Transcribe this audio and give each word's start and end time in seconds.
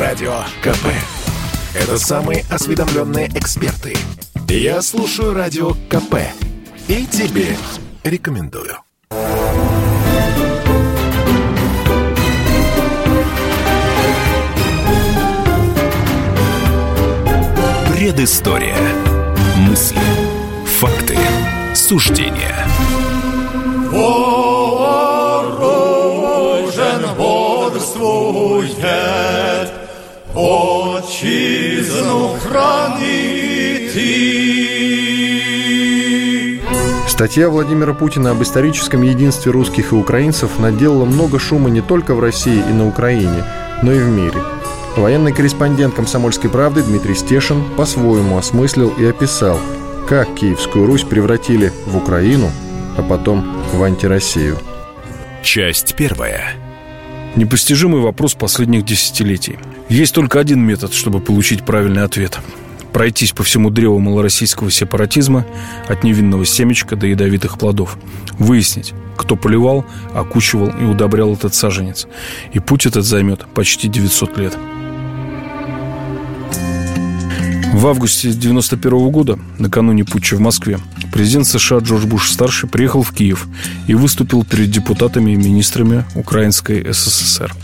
Радио 0.00 0.32
КП. 0.62 0.86
Это 1.74 1.98
самые 1.98 2.46
осведомленные 2.48 3.28
эксперты. 3.34 3.94
Я 4.48 4.80
слушаю 4.80 5.34
Радио 5.34 5.72
КП. 5.90 6.14
И 6.88 7.04
тебе 7.04 7.54
рекомендую. 8.02 8.78
Предыстория. 17.92 18.78
Мысли. 19.68 20.00
Факты. 20.64 21.18
Суждения. 21.74 22.66
Вооружен 23.90 24.49
Отчизну 30.40 32.38
хранит 32.42 33.92
и... 33.94 34.70
Статья 37.06 37.50
Владимира 37.50 37.92
Путина 37.92 38.30
об 38.30 38.42
историческом 38.42 39.02
единстве 39.02 39.52
русских 39.52 39.92
и 39.92 39.94
украинцев 39.94 40.58
наделала 40.58 41.04
много 41.04 41.38
шума 41.38 41.68
не 41.68 41.82
только 41.82 42.14
в 42.14 42.20
России 42.20 42.56
и 42.58 42.72
на 42.72 42.88
Украине, 42.88 43.44
но 43.82 43.92
и 43.92 43.98
в 43.98 44.08
мире. 44.08 44.38
Военный 44.96 45.34
корреспондент 45.34 45.94
«Комсомольской 45.94 46.48
правды» 46.48 46.82
Дмитрий 46.82 47.14
Стешин 47.14 47.62
по-своему 47.76 48.38
осмыслил 48.38 48.88
и 48.98 49.04
описал, 49.04 49.60
как 50.08 50.34
Киевскую 50.34 50.86
Русь 50.86 51.04
превратили 51.04 51.70
в 51.84 51.98
Украину, 51.98 52.50
а 52.96 53.02
потом 53.02 53.44
в 53.74 53.82
антироссию. 53.82 54.56
Часть 55.42 55.94
первая. 55.96 56.54
Непостижимый 57.36 58.00
вопрос 58.00 58.34
последних 58.34 58.84
десятилетий. 58.84 59.58
Есть 59.88 60.14
только 60.14 60.40
один 60.40 60.60
метод, 60.60 60.92
чтобы 60.92 61.20
получить 61.20 61.64
правильный 61.64 62.02
ответ. 62.02 62.40
Пройтись 62.92 63.30
по 63.30 63.44
всему 63.44 63.70
древу 63.70 64.00
малороссийского 64.00 64.70
сепаратизма 64.70 65.46
от 65.88 66.02
невинного 66.02 66.44
семечка 66.44 66.96
до 66.96 67.06
ядовитых 67.06 67.56
плодов. 67.56 67.96
Выяснить, 68.38 68.94
кто 69.16 69.36
поливал, 69.36 69.84
окучивал 70.12 70.70
и 70.70 70.84
удобрял 70.84 71.32
этот 71.32 71.54
саженец. 71.54 72.08
И 72.52 72.58
путь 72.58 72.86
этот 72.86 73.04
займет 73.04 73.46
почти 73.54 73.86
900 73.86 74.38
лет. 74.38 74.58
В 77.80 77.86
августе 77.86 78.30
91 78.30 79.08
года, 79.08 79.38
накануне 79.58 80.04
путча 80.04 80.36
в 80.36 80.40
Москве, 80.40 80.78
президент 81.14 81.46
США 81.46 81.78
Джордж 81.78 82.04
Буш-старший 82.04 82.68
приехал 82.68 83.02
в 83.02 83.10
Киев 83.10 83.48
и 83.86 83.94
выступил 83.94 84.44
перед 84.44 84.70
депутатами 84.70 85.30
и 85.30 85.36
министрами 85.36 86.04
Украинской 86.14 86.92
СССР. 86.92 87.54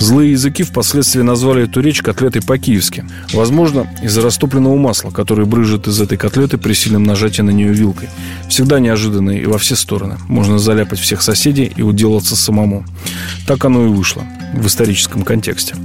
Злые 0.00 0.32
языки 0.32 0.64
впоследствии 0.64 1.22
назвали 1.22 1.62
эту 1.62 1.80
речь 1.80 2.02
котлетой 2.02 2.42
по-киевски. 2.42 3.04
Возможно, 3.32 3.88
из-за 4.02 4.20
растопленного 4.20 4.76
масла, 4.76 5.10
которое 5.10 5.44
брыжет 5.44 5.86
из 5.86 6.00
этой 6.00 6.18
котлеты 6.18 6.58
при 6.58 6.72
сильном 6.72 7.04
нажатии 7.04 7.42
на 7.42 7.50
нее 7.50 7.72
вилкой. 7.72 8.08
Всегда 8.48 8.80
неожиданно 8.80 9.30
и 9.30 9.46
во 9.46 9.58
все 9.58 9.76
стороны. 9.76 10.18
Можно 10.26 10.58
заляпать 10.58 10.98
всех 10.98 11.22
соседей 11.22 11.72
и 11.76 11.82
уделаться 11.82 12.34
самому. 12.34 12.84
Так 13.46 13.64
оно 13.64 13.86
и 13.86 13.88
вышло 13.90 14.24
в 14.54 14.66
историческом 14.66 15.22
контексте. 15.22 15.76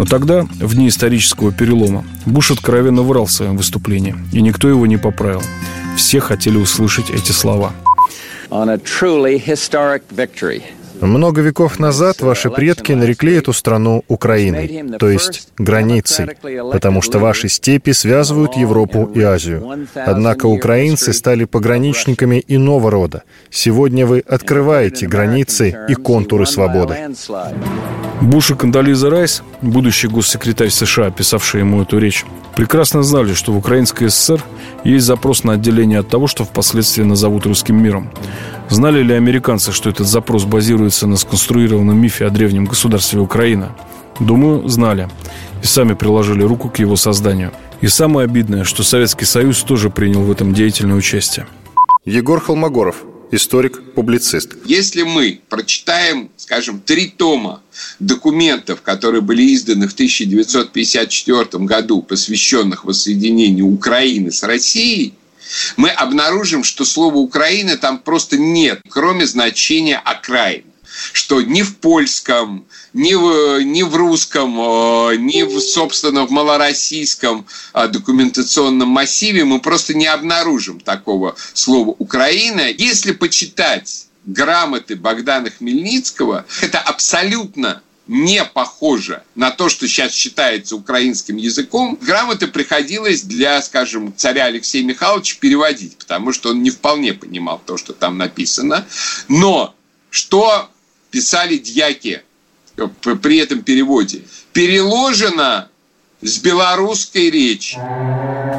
Но 0.00 0.06
тогда, 0.06 0.46
в 0.60 0.74
дни 0.76 0.88
исторического 0.88 1.52
перелома, 1.52 2.06
Буш 2.24 2.52
откровенно 2.52 3.02
врал 3.02 3.26
в 3.26 3.30
своем 3.30 3.58
выступлении, 3.58 4.16
и 4.32 4.40
никто 4.40 4.66
его 4.66 4.86
не 4.86 4.96
поправил. 4.96 5.42
Все 5.94 6.20
хотели 6.20 6.56
услышать 6.56 7.10
эти 7.10 7.32
слова. 7.32 7.74
Много 11.02 11.42
веков 11.42 11.78
назад 11.78 12.22
ваши 12.22 12.50
предки 12.50 12.92
нарекли 12.92 13.34
эту 13.34 13.52
страну 13.52 14.02
Украиной, 14.08 14.98
то 14.98 15.10
есть 15.10 15.48
границей, 15.58 16.30
потому 16.72 17.02
что 17.02 17.18
ваши 17.18 17.50
степи 17.50 17.92
связывают 17.92 18.56
Европу 18.56 19.04
и 19.14 19.20
Азию. 19.20 19.86
Однако 19.94 20.46
украинцы 20.46 21.12
стали 21.12 21.44
пограничниками 21.44 22.42
иного 22.48 22.90
рода. 22.90 23.24
Сегодня 23.50 24.06
вы 24.06 24.20
открываете 24.20 25.06
границы 25.06 25.76
и 25.90 25.94
контуры 25.94 26.46
свободы. 26.46 26.96
Буш 28.20 28.50
и 28.50 28.54
Кандализа 28.54 29.08
Райс, 29.08 29.42
будущий 29.62 30.06
госсекретарь 30.06 30.68
США, 30.68 31.10
писавший 31.10 31.60
ему 31.60 31.80
эту 31.80 31.98
речь, 31.98 32.26
прекрасно 32.54 33.02
знали, 33.02 33.32
что 33.32 33.52
в 33.52 33.56
Украинской 33.56 34.10
ССР 34.10 34.44
есть 34.84 35.06
запрос 35.06 35.42
на 35.42 35.54
отделение 35.54 36.00
от 36.00 36.08
того, 36.08 36.26
что 36.26 36.44
впоследствии 36.44 37.02
назовут 37.02 37.46
русским 37.46 37.82
миром. 37.82 38.10
Знали 38.68 39.02
ли 39.02 39.14
американцы, 39.14 39.72
что 39.72 39.88
этот 39.88 40.06
запрос 40.06 40.44
базируется 40.44 41.06
на 41.06 41.16
сконструированном 41.16 41.96
мифе 41.98 42.26
о 42.26 42.30
древнем 42.30 42.66
государстве 42.66 43.20
Украина? 43.20 43.74
Думаю, 44.20 44.68
знали. 44.68 45.08
И 45.62 45.66
сами 45.66 45.94
приложили 45.94 46.42
руку 46.42 46.68
к 46.68 46.78
его 46.78 46.96
созданию. 46.96 47.52
И 47.80 47.88
самое 47.88 48.26
обидное, 48.26 48.64
что 48.64 48.82
Советский 48.82 49.24
Союз 49.24 49.62
тоже 49.62 49.88
принял 49.88 50.20
в 50.20 50.30
этом 50.30 50.52
деятельное 50.52 50.96
участие. 50.96 51.46
Егор 52.04 52.38
Холмогоров, 52.38 52.96
историк, 53.30 53.94
публицист. 53.94 54.54
Если 54.64 55.02
мы 55.02 55.40
прочитаем, 55.48 56.30
скажем, 56.36 56.80
три 56.80 57.08
тома 57.08 57.62
документов, 57.98 58.82
которые 58.82 59.20
были 59.20 59.54
изданы 59.54 59.88
в 59.88 59.94
1954 59.94 61.64
году, 61.64 62.02
посвященных 62.02 62.84
воссоединению 62.84 63.66
Украины 63.66 64.30
с 64.30 64.42
Россией, 64.42 65.14
мы 65.76 65.90
обнаружим, 65.90 66.62
что 66.62 66.84
слова 66.84 67.16
«Украина» 67.16 67.76
там 67.76 67.98
просто 67.98 68.38
нет, 68.38 68.80
кроме 68.88 69.26
значения 69.26 69.96
«окраин» 69.96 70.64
что 71.12 71.42
ни 71.42 71.62
в 71.62 71.76
польском, 71.76 72.66
ни 72.92 73.14
в, 73.14 73.62
ни 73.62 73.82
в 73.82 73.94
русском, 73.94 74.58
э, 74.58 75.16
ни 75.16 75.42
в, 75.42 75.60
собственно, 75.60 76.26
в 76.26 76.30
малороссийском 76.30 77.46
э, 77.74 77.88
документационном 77.88 78.88
массиве 78.88 79.44
мы 79.44 79.60
просто 79.60 79.94
не 79.94 80.06
обнаружим 80.06 80.80
такого 80.80 81.36
слова 81.54 81.94
«Украина». 81.98 82.68
Если 82.70 83.12
почитать 83.12 84.06
грамоты 84.26 84.96
Богдана 84.96 85.50
Хмельницкого, 85.50 86.44
это 86.62 86.78
абсолютно 86.78 87.82
не 88.10 88.44
похоже 88.44 89.22
на 89.36 89.52
то, 89.52 89.68
что 89.68 89.86
сейчас 89.86 90.12
считается 90.12 90.74
украинским 90.74 91.36
языком, 91.36 91.96
грамоты 92.00 92.48
приходилось 92.48 93.22
для, 93.22 93.62
скажем, 93.62 94.12
царя 94.16 94.46
Алексея 94.46 94.84
Михайловича 94.84 95.36
переводить, 95.38 95.96
потому 95.96 96.32
что 96.32 96.50
он 96.50 96.60
не 96.60 96.70
вполне 96.70 97.14
понимал 97.14 97.62
то, 97.64 97.76
что 97.76 97.92
там 97.92 98.18
написано. 98.18 98.84
Но 99.28 99.76
что 100.10 100.68
писали 101.10 101.56
дьяки 101.56 102.22
при 103.22 103.38
этом 103.38 103.62
переводе? 103.62 104.22
Переложено 104.52 105.68
с 106.22 106.38
белорусской 106.38 107.30
речи. 107.30 107.78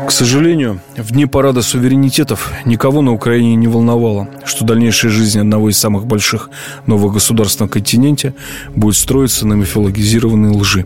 К 0.08 0.12
сожалению, 0.12 0.82
в 0.98 1.12
дни 1.12 1.28
парада 1.28 1.62
суверенитетов 1.62 2.52
никого 2.66 3.02
на 3.02 3.14
Украине 3.14 3.56
не 3.56 3.68
волновало, 3.68 4.28
что 4.46 4.66
дальнейшая 4.66 5.12
жизнь 5.12 5.40
одного 5.40 5.70
из 5.70 5.78
самых 5.78 6.08
больших 6.08 6.50
новых 6.88 7.14
государств 7.14 7.60
на 7.60 7.68
континенте 7.68 8.34
будет 8.76 8.96
строиться 8.96 9.46
на 9.46 9.54
мифологизированной 9.54 10.50
лжи. 10.50 10.86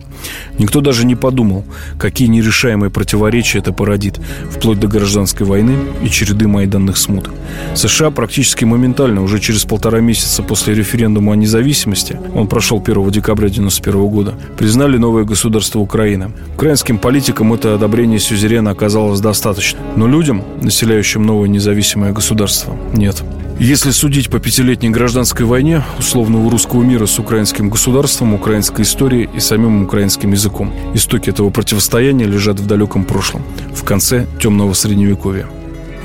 Никто 0.59 0.81
даже 0.81 1.05
не 1.05 1.15
подумал, 1.15 1.63
какие 1.97 2.27
нерешаемые 2.27 2.91
противоречия 2.91 3.59
это 3.59 3.71
породит, 3.71 4.19
вплоть 4.51 4.79
до 4.79 4.87
гражданской 4.87 5.45
войны 5.45 5.77
и 6.03 6.09
череды 6.09 6.47
майданных 6.47 6.97
смут. 6.97 7.29
США 7.73 8.11
практически 8.11 8.65
моментально, 8.65 9.23
уже 9.23 9.39
через 9.39 9.63
полтора 9.63 10.01
месяца 10.01 10.43
после 10.43 10.75
референдума 10.75 11.33
о 11.33 11.35
независимости, 11.35 12.19
он 12.35 12.47
прошел 12.47 12.83
1 12.85 13.11
декабря 13.11 13.47
1991 13.47 14.07
года, 14.07 14.33
признали 14.57 14.97
новое 14.97 15.23
государство 15.23 15.79
Украина– 15.79 16.31
Украинским 16.65 16.97
политикам 16.97 17.53
это 17.53 17.75
одобрение 17.75 18.17
сюзерена 18.17 18.71
оказалось 18.71 19.19
достаточно. 19.19 19.79
Но 19.95 20.07
людям, 20.07 20.43
населяющим 20.63 21.21
новое 21.21 21.47
независимое 21.47 22.11
государство, 22.11 22.75
нет. 22.91 23.23
Если 23.59 23.91
судить 23.91 24.31
по 24.31 24.39
пятилетней 24.39 24.89
гражданской 24.89 25.45
войне 25.45 25.83
условного 25.99 26.49
русского 26.49 26.81
мира 26.81 27.05
с 27.05 27.19
украинским 27.19 27.69
государством, 27.69 28.33
украинской 28.33 28.81
историей 28.81 29.29
и 29.31 29.39
самим 29.39 29.83
украинским 29.83 30.31
языком, 30.31 30.73
истоки 30.95 31.29
этого 31.29 31.51
противостояния 31.51 32.25
лежат 32.25 32.59
в 32.59 32.65
далеком 32.65 33.05
прошлом, 33.05 33.43
в 33.71 33.83
конце 33.83 34.25
темного 34.41 34.73
средневековья. 34.73 35.45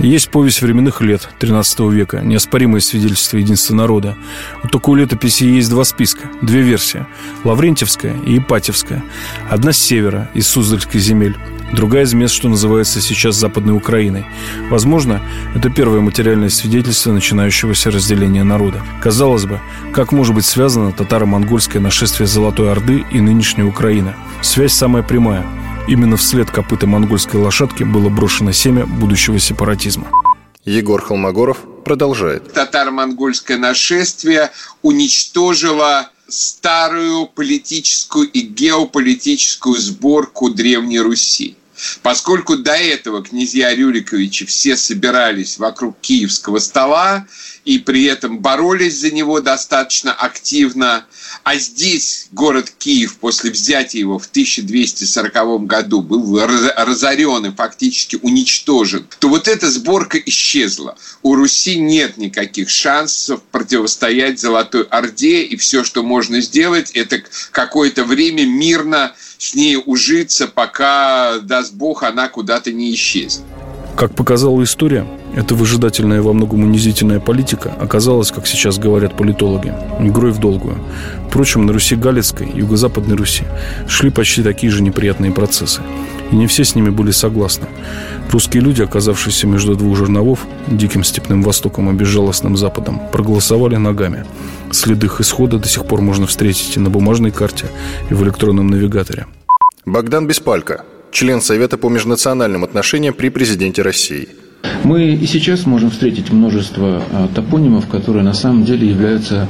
Есть 0.01 0.31
повесть 0.31 0.63
временных 0.63 1.03
лет 1.03 1.29
XIII 1.39 1.93
века, 1.93 2.21
неоспоримое 2.23 2.81
свидетельство 2.81 3.37
единства 3.37 3.75
народа. 3.75 4.17
У 4.65 4.69
такой 4.69 5.01
летописи 5.01 5.45
есть 5.45 5.69
два 5.69 5.85
списка, 5.85 6.27
две 6.41 6.63
версии– 6.63 7.05
Лаврентьевская 7.45 8.17
и 8.25 8.39
Ипатьевская. 8.39 9.05
Одна 9.51 9.75
с 9.75 9.79
севера, 9.79 10.31
из 10.33 10.49
Суздальских 10.49 11.01
земель, 11.01 11.37
другая 11.75 12.05
из 12.05 12.15
мест, 12.15 12.33
что 12.33 12.49
называется 12.49 13.03
сейчас 13.03 13.37
Западной 13.37 13.77
Украиной. 13.77 14.25
Возможно, 14.71 15.21
это 15.55 15.69
первое 15.69 16.01
материальное 16.01 16.49
свидетельство 16.49 17.13
начинающегося 17.13 17.91
разделения 17.91 18.43
народа. 18.43 18.81
Казалось 19.03 19.45
бы, 19.45 19.61
как 19.93 20.13
может 20.13 20.35
быть 20.35 20.47
связано 20.47 20.93
татаро-монгольское 20.93 21.83
нашествие 21.83 22.27
Золотой 22.27 22.73
Орды 22.73 23.05
и 23.11 23.21
нынешняя 23.21 23.67
Украина? 23.67 24.17
Связь 24.41 24.73
самая 24.73 25.03
прямая– 25.03 25.45
Именно 25.89 26.17
вслед 26.17 26.51
копыта 26.51 26.87
монгольской 26.87 27.37
лошадки 27.37 27.83
было 27.83 28.09
брошено 28.09 28.53
семя 28.53 28.87
будущего 28.87 29.39
сепаратизма. 29.39 30.09
Егор 30.65 31.03
Холмогоров 31.03 31.59
продолжает. 31.85 32.53
Татаро-монгольское 32.53 33.57
нашествие 33.57 34.51
уничтожило 34.83 36.11
старую 36.29 37.27
политическую 37.27 38.31
и 38.31 38.41
геополитическую 38.41 39.79
сборку 39.81 40.51
Древней 40.51 41.01
Руси. 41.01 41.57
Поскольку 42.03 42.57
до 42.57 42.73
этого 42.73 43.23
князья 43.23 43.75
Рюриковичи 43.75 44.45
все 44.45 44.77
собирались 44.77 45.59
вокруг 45.59 45.99
киевского 46.01 46.59
стола 46.59 47.27
и 47.65 47.79
при 47.79 48.05
этом 48.05 48.39
боролись 48.39 49.01
за 49.01 49.11
него 49.11 49.41
достаточно 49.41 50.13
активно, 50.13 51.07
а 51.45 51.57
здесь 51.57 52.29
город 52.33 52.73
Киев 52.79 53.17
после 53.17 53.51
взятия 53.51 54.01
его 54.01 54.19
в 54.19 54.27
1240 54.27 55.67
году 55.67 56.03
был 56.03 56.41
разорен 56.41 57.47
и 57.47 57.55
фактически 57.55 58.19
уничтожен, 58.23 59.07
то 59.19 59.29
вот 59.29 59.49
эта 59.49 59.71
сборка 59.71 60.19
исчезла. 60.19 60.97
У 61.23 61.35
Руси 61.35 61.79
нет 61.79 62.17
никаких 62.17 62.71
шансов 62.71 63.43
противостоять 63.51 64.41
Золотой 64.41 64.83
Орде, 64.85 65.43
и 65.43 65.57
все, 65.57 65.85
что 65.85 66.03
можно 66.03 66.41
сделать, 66.41 66.91
это 66.93 67.23
какое-то 67.53 68.05
время 68.05 68.47
мирно 68.47 69.15
с 69.39 69.55
ней 69.55 69.79
ужиться, 69.85 70.47
пока, 70.47 71.39
даст 71.39 71.73
Бог, 71.73 72.03
она 72.03 72.29
куда-то 72.29 72.73
не 72.73 72.93
исчезнет. 72.93 73.45
Как 73.97 74.15
показала 74.15 74.63
история, 74.63 75.07
эта 75.35 75.55
выжидательная 75.55 76.23
во 76.23 76.33
многом 76.33 76.65
унизительная 76.65 77.21
политика 77.21 77.73
оказалась, 77.79 78.31
как 78.31 78.47
сейчас 78.47 78.79
говорят 78.79 79.17
политологи, 79.17 79.73
игрой 80.01 80.33
в 80.33 80.39
долгую. 80.39 80.79
Впрочем, 81.29 81.67
на 81.67 81.73
Руси 81.73 81.97
Галицкой, 81.97 82.51
Юго-Западной 82.53 83.17
Руси, 83.17 83.45
шли 83.87 84.11
почти 84.11 84.43
такие 84.43 84.73
же 84.73 84.83
неприятные 84.83 85.33
процессы. 85.33 85.83
И 86.33 86.37
не 86.37 86.47
все 86.47 86.65
с 86.65 86.75
ними 86.75 86.91
были 86.91 87.11
согласны. 87.11 87.67
Русские 88.31 88.63
люди, 88.63 88.83
оказавшиеся 88.83 89.47
между 89.47 89.77
двух 89.77 89.97
жерновов, 89.97 90.47
диким 90.67 91.05
степным 91.05 91.43
востоком 91.43 91.91
и 91.91 91.93
безжалостным 91.93 92.57
западом, 92.57 93.01
проголосовали 93.13 93.77
ногами. 93.77 94.25
Следы 94.71 95.07
их 95.07 95.21
исхода 95.21 95.59
до 95.59 95.69
сих 95.69 95.85
пор 95.87 96.01
можно 96.01 96.27
встретить 96.27 96.77
и 96.77 96.81
на 96.81 96.91
бумажной 96.91 97.33
карте, 97.33 97.67
и 98.09 98.15
в 98.15 98.23
электронном 98.23 98.69
навигаторе. 98.69 99.27
Богдан 99.85 100.27
Беспалько, 100.27 100.85
член 101.11 101.41
Совета 101.41 101.77
по 101.79 101.89
межнациональным 101.89 102.65
отношениям 102.65 103.15
при 103.15 103.29
президенте 103.29 103.83
России. 103.83 104.29
Мы 104.85 105.15
и 105.15 105.27
сейчас 105.27 105.67
можем 105.67 105.91
встретить 105.91 106.31
множество 106.33 107.03
а, 107.13 107.29
топонимов, 107.35 107.89
которые 107.89 108.23
на 108.25 108.35
самом 108.35 108.65
деле 108.65 108.89
являются 108.89 109.49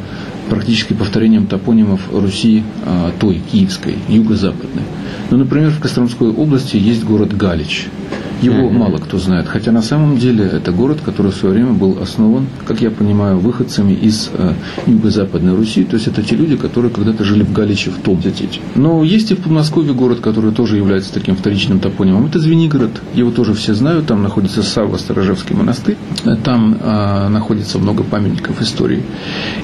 практически 0.49 0.93
повторением 0.93 1.47
топонимов 1.47 2.01
Руси 2.13 2.63
а, 2.85 3.13
той, 3.19 3.41
киевской, 3.51 3.97
юго-западной. 4.09 4.83
Ну, 5.31 5.37
например, 5.39 5.71
в 5.71 5.81
Костромской 5.81 6.29
области 6.29 6.77
есть 6.77 7.05
город 7.05 7.37
Галич– 7.37 7.87
его 8.43 8.69
mm-hmm. 8.69 8.73
мало 8.73 8.99
кто 8.99 9.19
знает. 9.19 9.47
Хотя 9.49 9.73
на 9.73 9.83
самом 9.83 10.19
деле 10.19 10.45
это 10.45 10.73
город, 10.73 10.99
который 11.05 11.33
в 11.33 11.35
свое 11.35 11.55
время 11.55 11.73
был 11.73 11.99
основан, 12.01 12.47
как 12.67 12.81
я 12.81 12.91
понимаю, 12.91 13.39
выходцами 13.39 13.93
из 13.93 14.31
э, 14.33 14.55
юго-западной 14.87 15.55
Руси. 15.55 15.85
То 15.85 15.97
есть 15.97 16.07
это 16.07 16.23
те 16.23 16.37
люди, 16.37 16.57
которые 16.57 16.91
когда-то 16.91 17.25
жили 17.25 17.43
в 17.43 17.53
Галиче 17.53 17.91
в 17.91 17.99
том 18.01 18.19
детете. 18.21 18.61
Но 18.75 19.05
есть 19.05 19.31
и 19.31 19.35
в 19.35 19.41
Подмосковье 19.41 19.95
город, 19.95 20.21
который 20.21 20.53
тоже 20.53 20.77
является 20.77 21.13
таким 21.13 21.37
вторичным 21.37 21.81
топонимом. 21.81 22.27
Это 22.27 22.39
Звенигород. 22.39 22.91
Его 23.15 23.31
тоже 23.31 23.55
все 23.55 23.75
знают. 23.75 24.07
Там 24.07 24.23
находится 24.23 24.63
Савва 24.63 24.97
Сторожевский 24.97 25.55
монастырь. 25.55 25.97
Там 26.45 26.77
э, 26.81 27.29
находится 27.29 27.79
много 27.79 28.05
памятников 28.05 28.61
истории 28.63 29.03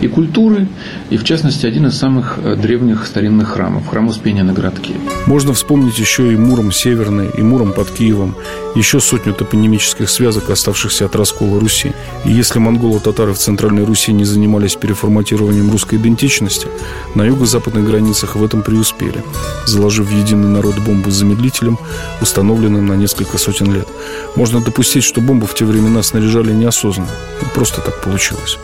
и 0.01 0.09
культуры. 0.09 0.69
И 1.11 1.17
в 1.17 1.25
частности 1.25 1.67
один 1.67 1.87
из 1.87 1.97
самых 1.97 2.39
э, 2.43 2.57
древних 2.57 3.07
старинных 3.07 3.49
храмов. 3.49 3.87
Храм 3.89 4.09
Успения 4.09 4.43
на 4.43 4.53
городке. 4.53 4.95
Можно 5.27 5.53
вспомнить 5.53 5.99
еще 5.99 6.33
и 6.33 6.37
Муром 6.37 6.73
Северный, 6.73 7.29
и 7.37 7.43
Муром 7.43 7.73
под 7.73 7.91
Киевом, 7.91 8.35
еще 8.77 9.01
сотню 9.01 9.33
топонимических 9.33 10.09
связок, 10.11 10.51
оставшихся 10.51 11.07
от 11.07 11.17
раскола 11.17 11.59
Руси. 11.59 11.95
И 12.25 12.33
если 12.33 12.59
монголо-татары 12.59 13.33
в 13.33 13.39
Центральной 13.39 13.85
Руси 13.85 14.13
не 14.13 14.25
занимались 14.25 14.77
переформатированием 14.77 15.71
русской 15.71 15.97
идентичности, 15.97 16.69
на 17.15 17.25
юго-западных 17.25 17.87
границах 17.87 18.37
в 18.37 18.45
этом 18.45 18.63
преуспели, 18.63 19.25
заложив 19.65 20.09
в 20.09 20.13
единый 20.13 20.49
народ 20.49 20.79
бомбу 20.79 21.11
с 21.11 21.15
замедлителем, 21.15 21.79
установленным 22.21 22.87
на 22.87 22.95
несколько 22.95 23.39
сотен 23.39 23.73
лет. 23.73 23.89
Можно 24.37 24.61
допустить, 24.61 25.05
что 25.05 25.21
бомбу 25.21 25.47
в 25.47 25.55
те 25.55 25.65
времена 25.65 26.03
снаряжали 26.03 26.53
неосознанно. 26.53 27.11
Просто 27.55 27.81
так 27.81 28.03
получилось. 28.03 28.59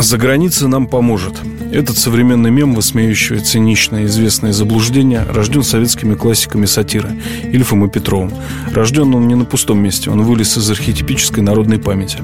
За 0.00 0.18
границей 0.18 0.68
нам 0.68 0.86
поможет. 0.86 1.34
Этот 1.72 1.96
современный 1.96 2.50
мем, 2.50 2.74
высмеивающий 2.74 3.38
циничное 3.38 4.04
известное 4.04 4.52
заблуждение, 4.52 5.24
рожден 5.28 5.62
советскими 5.62 6.14
классиками 6.14 6.66
сатиры 6.66 7.10
Ильфом 7.44 7.84
и 7.84 7.88
Петровым. 7.88 8.32
Рожден 8.72 9.14
он 9.14 9.28
не 9.28 9.34
на 9.34 9.44
пустом 9.44 9.78
месте, 9.78 10.10
он 10.10 10.22
вылез 10.22 10.56
из 10.56 10.70
архетипической 10.70 11.42
народной 11.42 11.78
памяти. 11.78 12.18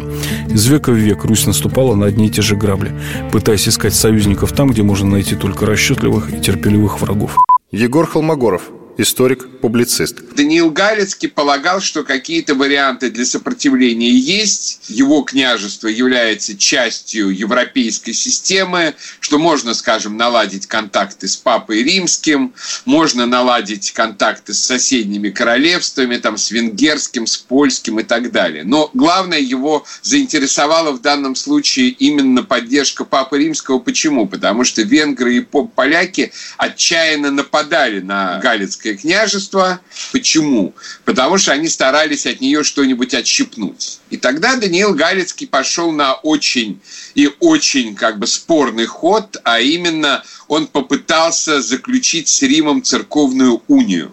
Из 0.49 0.67
века 0.67 0.93
в 0.93 0.97
век 0.97 1.25
Русь 1.25 1.47
наступала 1.47 1.95
на 1.95 2.07
одни 2.07 2.27
и 2.27 2.31
те 2.31 2.43
же 2.43 2.55
грабли, 2.55 2.93
пытаясь 3.33 3.69
искать 3.69 3.95
союзников 3.95 4.53
там, 4.53 4.71
где 4.71 4.83
можно 4.83 5.11
найти 5.11 5.35
только 5.35 5.67
расчетливых 5.67 6.33
и 6.33 6.41
терпеливых 6.41 7.01
врагов. 7.01 7.37
Егор 7.73 8.07
Холмогоров, 8.07 8.63
историк, 9.03 9.49
публицист. 9.61 10.17
Даниил 10.35 10.71
Галицкий 10.71 11.29
полагал, 11.29 11.81
что 11.81 12.05
какие-то 12.05 12.55
варианты 12.55 13.11
для 13.11 13.25
сопротивления 13.25 14.11
есть. 14.11 14.81
Его 14.89 15.23
княжество 15.23 15.89
является 15.89 16.57
частью 16.57 17.31
европейской 17.31 18.13
системы, 18.13 18.95
что 19.21 19.39
можно, 19.39 19.75
скажем, 19.75 20.17
наладить 20.17 20.67
контакты 20.67 21.29
с 21.29 21.37
Папой 21.37 21.83
Римским, 21.83 22.55
можно 22.85 23.27
наладить 23.27 23.93
контакты 23.93 24.55
с 24.55 24.59
соседними 24.59 25.31
королевствами, 25.31 26.17
там, 26.17 26.37
с 26.37 26.51
венгерским, 26.51 27.27
с 27.27 27.37
польским 27.37 28.01
и 28.01 28.03
так 28.03 28.33
далее. 28.33 28.65
Но 28.65 28.91
главное, 28.95 29.41
его 29.41 29.85
заинтересовала 30.03 30.93
в 30.93 31.01
данном 31.01 31.35
случае 31.35 31.89
именно 31.91 32.43
поддержка 32.43 33.05
Папы 33.05 33.39
Римского. 33.39 33.79
Почему? 33.79 34.27
Потому 34.27 34.65
что 34.65 34.83
венгры 34.83 35.37
и 35.37 35.41
поляки 35.41 36.33
отчаянно 36.57 37.31
нападали 37.31 38.01
на 38.01 38.39
Галицкое 38.41 38.90
княжество. 38.95 39.81
Почему? 40.13 40.75
Потому 41.05 41.39
что 41.39 41.53
они 41.53 41.69
старались 41.69 42.27
от 42.27 42.41
нее 42.41 42.65
что-нибудь 42.65 43.15
отщипнуть. 43.15 44.01
И 44.11 44.17
тогда 44.17 44.57
Даниил 44.57 44.95
Галицкий 44.95 45.47
пошел 45.47 45.93
на 45.93 46.15
очень 46.15 46.81
и 47.15 47.31
очень 47.41 47.95
как 47.95 48.19
бы 48.19 48.27
спорный 48.27 48.87
ход, 48.87 49.37
а 49.45 49.61
именно 49.61 50.23
он 50.49 50.67
попытался 50.67 51.61
заключить 51.63 52.29
с 52.29 52.43
Римом 52.43 52.83
церковную 52.83 53.63
унию. 53.69 54.13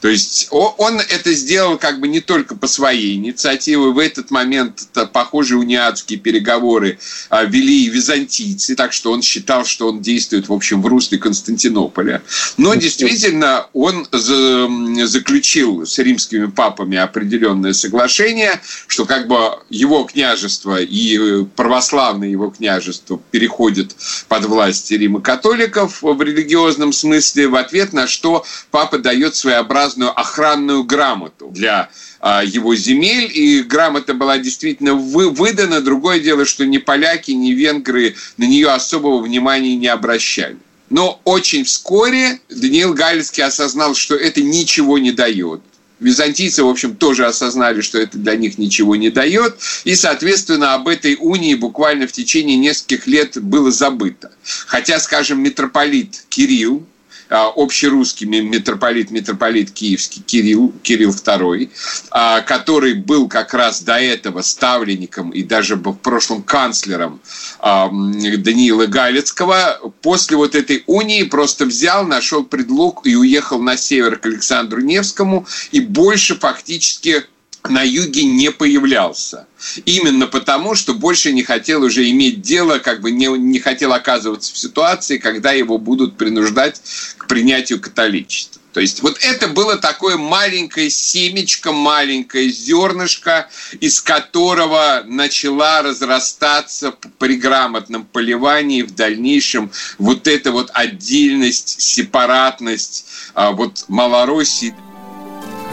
То 0.00 0.08
есть 0.08 0.48
он 0.50 1.00
это 1.00 1.32
сделал 1.34 1.78
как 1.78 2.00
бы 2.00 2.08
не 2.08 2.20
только 2.20 2.54
по 2.54 2.66
своей 2.66 3.16
инициативе. 3.16 3.76
В 3.76 3.98
этот 3.98 4.30
момент 4.30 4.88
похожие 5.12 5.58
униатские 5.58 6.18
переговоры 6.18 6.98
а, 7.28 7.44
вели 7.44 7.84
и 7.84 7.88
византийцы, 7.88 8.74
так 8.74 8.92
что 8.92 9.12
он 9.12 9.22
считал, 9.22 9.64
что 9.64 9.88
он 9.88 10.00
действует, 10.00 10.48
в 10.48 10.52
общем, 10.52 10.82
в 10.82 10.86
русле 10.86 11.18
Константинополя. 11.18 12.22
Но 12.56 12.74
действительно 12.74 13.66
он 13.72 14.06
заключил 14.12 15.86
с 15.86 15.98
римскими 15.98 16.46
папами 16.46 16.96
определенное 16.96 17.72
соглашение, 17.72 18.60
что 18.86 19.04
как 19.04 19.28
бы 19.28 19.36
его 19.70 20.04
княжество 20.04 20.80
и 20.80 21.44
православное 21.56 22.28
его 22.28 22.50
княжество 22.50 23.20
переходят 23.30 23.94
под 24.28 24.44
власть 24.46 24.90
Рима 24.90 25.20
католиков 25.20 26.02
в 26.02 26.22
религиозном 26.22 26.92
смысле, 26.92 27.48
в 27.48 27.56
ответ 27.56 27.92
на 27.92 28.06
что 28.06 28.44
папа 28.70 28.98
дает 28.98 29.34
своеобразное 29.34 29.65
своеобразную 29.66 30.18
охранную 30.18 30.84
грамоту 30.84 31.48
для 31.50 31.88
а, 32.20 32.44
его 32.44 32.74
земель, 32.74 33.30
и 33.32 33.62
грамота 33.62 34.14
была 34.14 34.38
действительно 34.38 34.94
выдана. 34.94 35.80
Другое 35.80 36.20
дело, 36.20 36.44
что 36.44 36.64
ни 36.64 36.78
поляки, 36.78 37.32
ни 37.32 37.52
венгры 37.52 38.14
на 38.36 38.44
нее 38.44 38.70
особого 38.70 39.20
внимания 39.20 39.76
не 39.76 39.88
обращали. 39.88 40.56
Но 40.88 41.20
очень 41.24 41.64
вскоре 41.64 42.38
Даниил 42.48 42.94
Галицкий 42.94 43.42
осознал, 43.42 43.94
что 43.94 44.14
это 44.14 44.40
ничего 44.40 44.98
не 44.98 45.10
дает. 45.10 45.60
Византийцы, 45.98 46.62
в 46.62 46.68
общем, 46.68 46.94
тоже 46.94 47.26
осознали, 47.26 47.80
что 47.80 47.98
это 47.98 48.18
для 48.18 48.36
них 48.36 48.58
ничего 48.58 48.96
не 48.96 49.08
дает, 49.08 49.56
и, 49.84 49.94
соответственно, 49.94 50.74
об 50.74 50.88
этой 50.88 51.16
унии 51.18 51.54
буквально 51.54 52.06
в 52.06 52.12
течение 52.12 52.58
нескольких 52.58 53.06
лет 53.06 53.42
было 53.42 53.70
забыто. 53.70 54.30
Хотя, 54.66 55.00
скажем, 55.00 55.42
митрополит 55.42 56.26
Кирилл, 56.28 56.86
общерусский 57.28 58.26
митрополит, 58.26 59.10
митрополит 59.10 59.70
киевский 59.70 60.22
Кирилл, 60.22 60.72
Кирилл 60.82 61.10
II, 61.10 61.70
а, 62.10 62.40
который 62.42 62.94
был 62.94 63.28
как 63.28 63.54
раз 63.54 63.82
до 63.82 63.94
этого 63.94 64.42
ставленником 64.42 65.30
и 65.30 65.42
даже 65.42 65.76
в 65.76 65.92
прошлом 65.94 66.42
канцлером 66.42 67.20
а, 67.58 67.88
Даниила 67.88 68.86
Галицкого, 68.86 69.92
после 70.02 70.36
вот 70.36 70.54
этой 70.54 70.84
унии 70.86 71.24
просто 71.24 71.64
взял, 71.64 72.04
нашел 72.04 72.44
предлог 72.44 73.06
и 73.06 73.16
уехал 73.16 73.60
на 73.60 73.76
север 73.76 74.18
к 74.18 74.26
Александру 74.26 74.80
Невскому 74.80 75.46
и 75.72 75.80
больше 75.80 76.36
фактически 76.36 77.24
на 77.70 77.82
юге 77.82 78.24
не 78.24 78.50
появлялся. 78.50 79.46
Именно 79.84 80.26
потому, 80.26 80.74
что 80.74 80.94
больше 80.94 81.32
не 81.32 81.42
хотел 81.42 81.82
уже 81.82 82.08
иметь 82.10 82.42
дело, 82.42 82.78
как 82.78 83.00
бы 83.00 83.10
не, 83.10 83.26
не 83.26 83.58
хотел 83.58 83.92
оказываться 83.92 84.52
в 84.52 84.58
ситуации, 84.58 85.18
когда 85.18 85.52
его 85.52 85.78
будут 85.78 86.16
принуждать 86.16 86.80
к 87.16 87.26
принятию 87.26 87.80
католичества. 87.80 88.60
То 88.76 88.80
есть 88.80 89.00
вот 89.02 89.16
это 89.22 89.48
было 89.48 89.78
такое 89.78 90.18
маленькое 90.18 90.90
семечко, 90.90 91.72
маленькое 91.72 92.50
зернышко, 92.50 93.48
из 93.80 94.02
которого 94.02 95.02
начала 95.06 95.80
разрастаться 95.80 96.92
при 97.16 97.36
грамотном 97.36 98.04
поливании 98.04 98.82
в 98.82 98.94
дальнейшем 98.94 99.70
вот 99.96 100.28
эта 100.28 100.52
вот 100.52 100.70
отдельность, 100.74 101.80
сепаратность 101.80 103.06
а, 103.32 103.52
вот 103.52 103.86
Малороссии. 103.88 104.74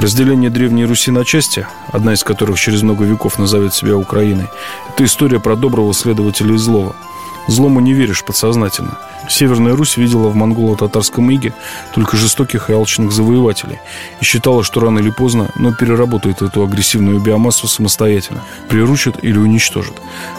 Разделение 0.03 0.49
Древней 0.49 0.83
Руси 0.83 1.11
на 1.11 1.23
части, 1.23 1.65
одна 1.93 2.11
из 2.11 2.25
которых 2.25 2.59
через 2.59 2.81
много 2.81 3.05
веков 3.05 3.39
назовет 3.39 3.73
себя 3.73 3.95
Украиной, 3.95 4.47
это 4.89 5.05
история 5.05 5.39
про 5.39 5.55
доброго 5.55 5.93
следователя 5.93 6.55
и 6.55 6.57
злого– 6.57 6.93
Злому 7.47 7.81
не 7.81 7.93
веришь 7.93 8.23
подсознательно. 8.23 8.97
Северная 9.29 9.75
Русь 9.75 9.97
видела 9.97 10.27
в 10.27 10.35
монголо-татарском 10.35 11.31
иге 11.33 11.53
только 11.93 12.17
жестоких 12.17 12.69
и 12.69 12.73
алчных 12.73 13.11
завоевателей 13.11 13.79
и 14.19 14.25
считала, 14.25 14.63
что 14.63 14.81
рано 14.81 14.99
или 14.99 15.09
поздно, 15.09 15.49
но 15.55 15.73
переработает 15.73 16.41
эту 16.41 16.63
агрессивную 16.63 17.19
биомассу 17.19 17.67
самостоятельно, 17.67 18.41
приручит 18.69 19.23
или 19.23 19.37
уничтожит. 19.37 19.93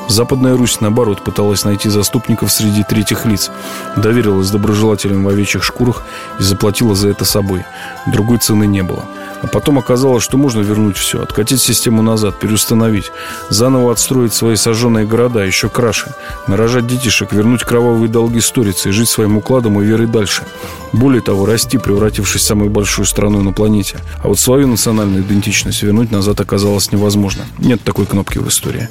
Западная 0.09 0.57
Русь, 0.57 0.81
наоборот, 0.81 1.23
пыталась 1.25 1.65
найти 1.65 1.89
заступников 1.89 2.53
среди 2.53 2.83
третьих 2.83 3.25
лиц, 3.27 3.51
доверилась 3.97 4.51
доброжелателям 4.51 5.25
в 5.25 5.29
овечьих 5.29 5.65
шкурах 5.65 6.05
и 6.39 6.43
заплатила 6.43 6.95
за 6.95 7.09
это 7.09 7.25
собой. 7.25 7.65
Другой 8.07 8.39
цены 8.39 8.67
не 8.67 8.83
было. 8.83 9.05
А 9.43 9.47
потом 9.47 9.79
оказалось, 9.79 10.25
что 10.25 10.39
можно 10.39 10.61
вернуть 10.61 10.97
все, 10.97 11.23
откатить 11.23 11.61
систему 11.61 12.01
назад, 12.01 12.41
переустановить, 12.41 13.13
заново 13.51 13.93
отстроить 13.93 14.33
свои 14.33 14.57
сожженные 14.57 15.07
города, 15.07 15.41
еще 15.41 15.69
краше, 15.69 16.15
нарожать 16.47 16.87
детишек, 16.87 17.31
вернуть 17.33 17.63
кровавые 17.63 18.09
долги 18.09 18.41
сторицы 18.75 18.89
и 18.89 18.93
жить 18.93 19.09
своим 19.09 19.37
укладом 19.37 19.81
и 19.81 19.85
верой 19.85 20.07
дальше. 20.07 20.43
Более 20.93 21.23
того, 21.23 21.47
расти, 21.47 21.79
превратившись 21.79 22.43
в 22.43 22.45
самую 22.45 22.71
большую 22.71 23.07
страну 23.07 23.43
на 23.43 23.53
планете. 23.53 23.99
А 24.23 24.29
вот 24.29 24.39
свою 24.39 24.67
национальную 24.67 25.23
идентичность 25.23 25.83
вернуть 25.83 26.11
назад 26.11 26.41
оказалось 26.41 26.93
невозможно. 26.93 27.45
Нет 27.59 27.83
такой 27.83 28.07
кнопки 28.07 28.39
в 28.39 28.49
истории. 28.49 28.89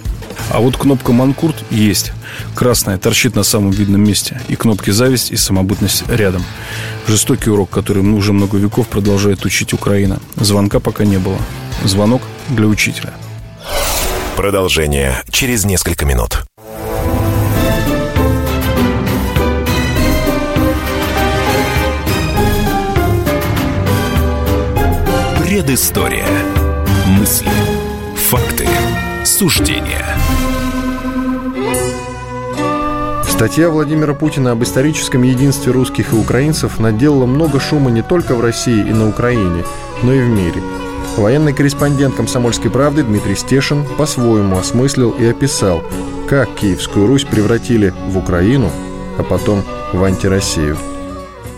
А 0.50 0.60
вот 0.60 0.78
кнопка 0.78 1.12
«Манкурт» 1.14 1.56
есть. 1.70 2.12
Красная 2.56 2.98
торчит 2.98 3.36
на 3.36 3.44
самом 3.44 3.72
видном 3.72 4.04
месте. 4.04 4.42
И 4.50 4.56
кнопки 4.56 4.92
«Зависть» 4.92 5.32
и 5.32 5.38
«Самобытность» 5.38 6.04
рядом. 6.10 6.44
Жестокий 7.08 7.50
урок, 7.50 7.70
который 7.70 8.04
уже 8.04 8.34
много 8.34 8.58
веков 8.58 8.88
продолжает 8.88 9.46
учить 9.46 9.74
Украина. 9.74 10.20
Звонка 10.36 10.80
пока 10.80 11.06
не 11.06 11.18
было. 11.18 11.38
Звонок 11.84 12.22
для 12.50 12.68
учителя. 12.68 13.14
Продолжение 14.36 15.22
через 15.30 15.64
несколько 15.64 16.06
минут. 16.06 16.44
Предыстория. 25.64 26.28
Мысли. 27.08 27.48
Факты. 28.18 28.68
Суждения. 29.24 30.06
Статья 33.30 33.70
Владимира 33.70 34.14
Путина 34.14 34.52
об 34.52 34.62
историческом 34.64 35.24
единстве 35.24 35.72
русских 35.72 36.12
и 36.12 36.18
украинцев 36.18 36.80
наделала 36.80 37.26
много 37.26 37.62
шума 37.62 37.92
не 37.92 38.02
только 38.02 38.36
в 38.36 38.42
России 38.42 38.78
и 38.78 38.92
на 38.92 39.08
Украине, 39.08 39.64
но 40.04 40.12
и 40.12 40.20
в 40.20 40.28
мире. 40.28 40.62
Военный 41.16 41.54
корреспондент 41.54 42.16
«Комсомольской 42.16 42.70
правды» 42.70 43.04
Дмитрий 43.04 43.36
Стешин 43.36 43.86
по-своему 43.98 44.58
осмыслил 44.58 45.12
и 45.12 45.26
описал, 45.26 45.82
как 46.30 46.54
Киевскую 46.56 47.08
Русь 47.08 47.24
превратили 47.24 47.94
в 48.10 48.18
Украину, 48.18 48.70
а 49.18 49.24
потом 49.24 49.64
в 49.94 50.04
антироссию. 50.04 50.78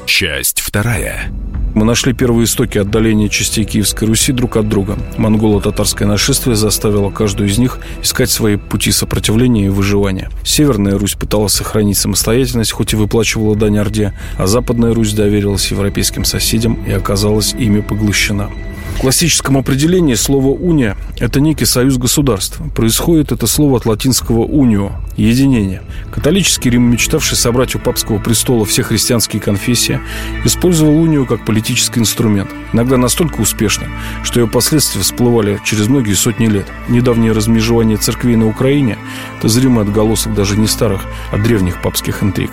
Часть 0.06 0.62
вторая. 0.62 1.32
Мы 1.76 1.84
нашли 1.84 2.14
первые 2.14 2.46
истоки 2.46 2.78
отдаления 2.78 3.28
частей 3.28 3.66
Киевской 3.66 4.06
Руси 4.06 4.32
друг 4.32 4.56
от 4.56 4.70
друга. 4.70 4.98
Монголо-татарское 5.18 6.08
нашествие 6.08 6.56
заставило 6.56 7.12
каждую 7.12 7.50
из 7.50 7.58
них 7.58 7.80
искать 8.02 8.30
свои 8.30 8.56
пути 8.56 8.94
сопротивления 8.94 9.66
и 9.66 9.70
выживания. 9.70 10.30
Северная 10.46 10.98
Русь 10.98 11.16
пыталась 11.16 11.52
сохранить 11.52 11.98
самостоятельность, 11.98 12.72
хоть 12.72 12.94
и 12.94 12.96
выплачивала 12.96 13.58
дань 13.58 13.78
Орде, 13.78 14.14
а 14.38 14.48
Западная 14.48 14.94
Русь 14.94 15.12
доверилась 15.12 15.70
европейским 15.70 16.24
соседям 16.24 16.82
и 16.86 16.94
оказалась 16.94 17.54
ими 17.54 17.82
поглощена. 17.82 18.50
В 18.96 19.02
классическом 19.02 19.58
определении 19.58 20.14
слово 20.14 20.48
«уния»– 20.48 20.96
это 21.20 21.42
некий 21.42 21.66
союз 21.66 21.98
государств. 21.98 22.60
Происходит 22.74 23.34
это 23.34 23.46
слово 23.46 23.78
от 23.78 23.86
латинского 23.86 24.46
«унио»– 24.46 24.94
«единение». 25.18 25.84
Католический 26.14 26.72
Рим, 26.72 26.90
мечтавший 26.90 27.36
собрать 27.36 27.76
у 27.76 27.80
папского 27.80 28.20
престола 28.20 28.66
все 28.66 28.84
христианские 28.84 29.42
конфессии, 29.42 30.00
использовал 30.46 30.96
унию 30.96 31.26
как 31.26 31.44
политический 31.44 32.00
инструмент. 32.00 32.50
Иногда 32.72 32.96
настолько 32.96 33.42
успешно, 33.42 33.88
что 34.24 34.40
ее 34.40 34.48
последствия 34.48 35.02
всплывали 35.02 35.60
через 35.66 35.88
многие 35.88 36.14
сотни 36.14 36.48
лет. 36.48 36.66
Недавнее 36.88 37.34
размежевание 37.34 37.98
церквей 37.98 38.38
на 38.38 38.48
Украине– 38.48 38.98
это 39.40 39.50
зримый 39.50 39.84
отголосок 39.84 40.34
даже 40.34 40.56
не 40.56 40.68
старых, 40.68 41.02
а 41.34 41.38
древних 41.38 41.82
папских 41.82 42.24
интриг. 42.24 42.52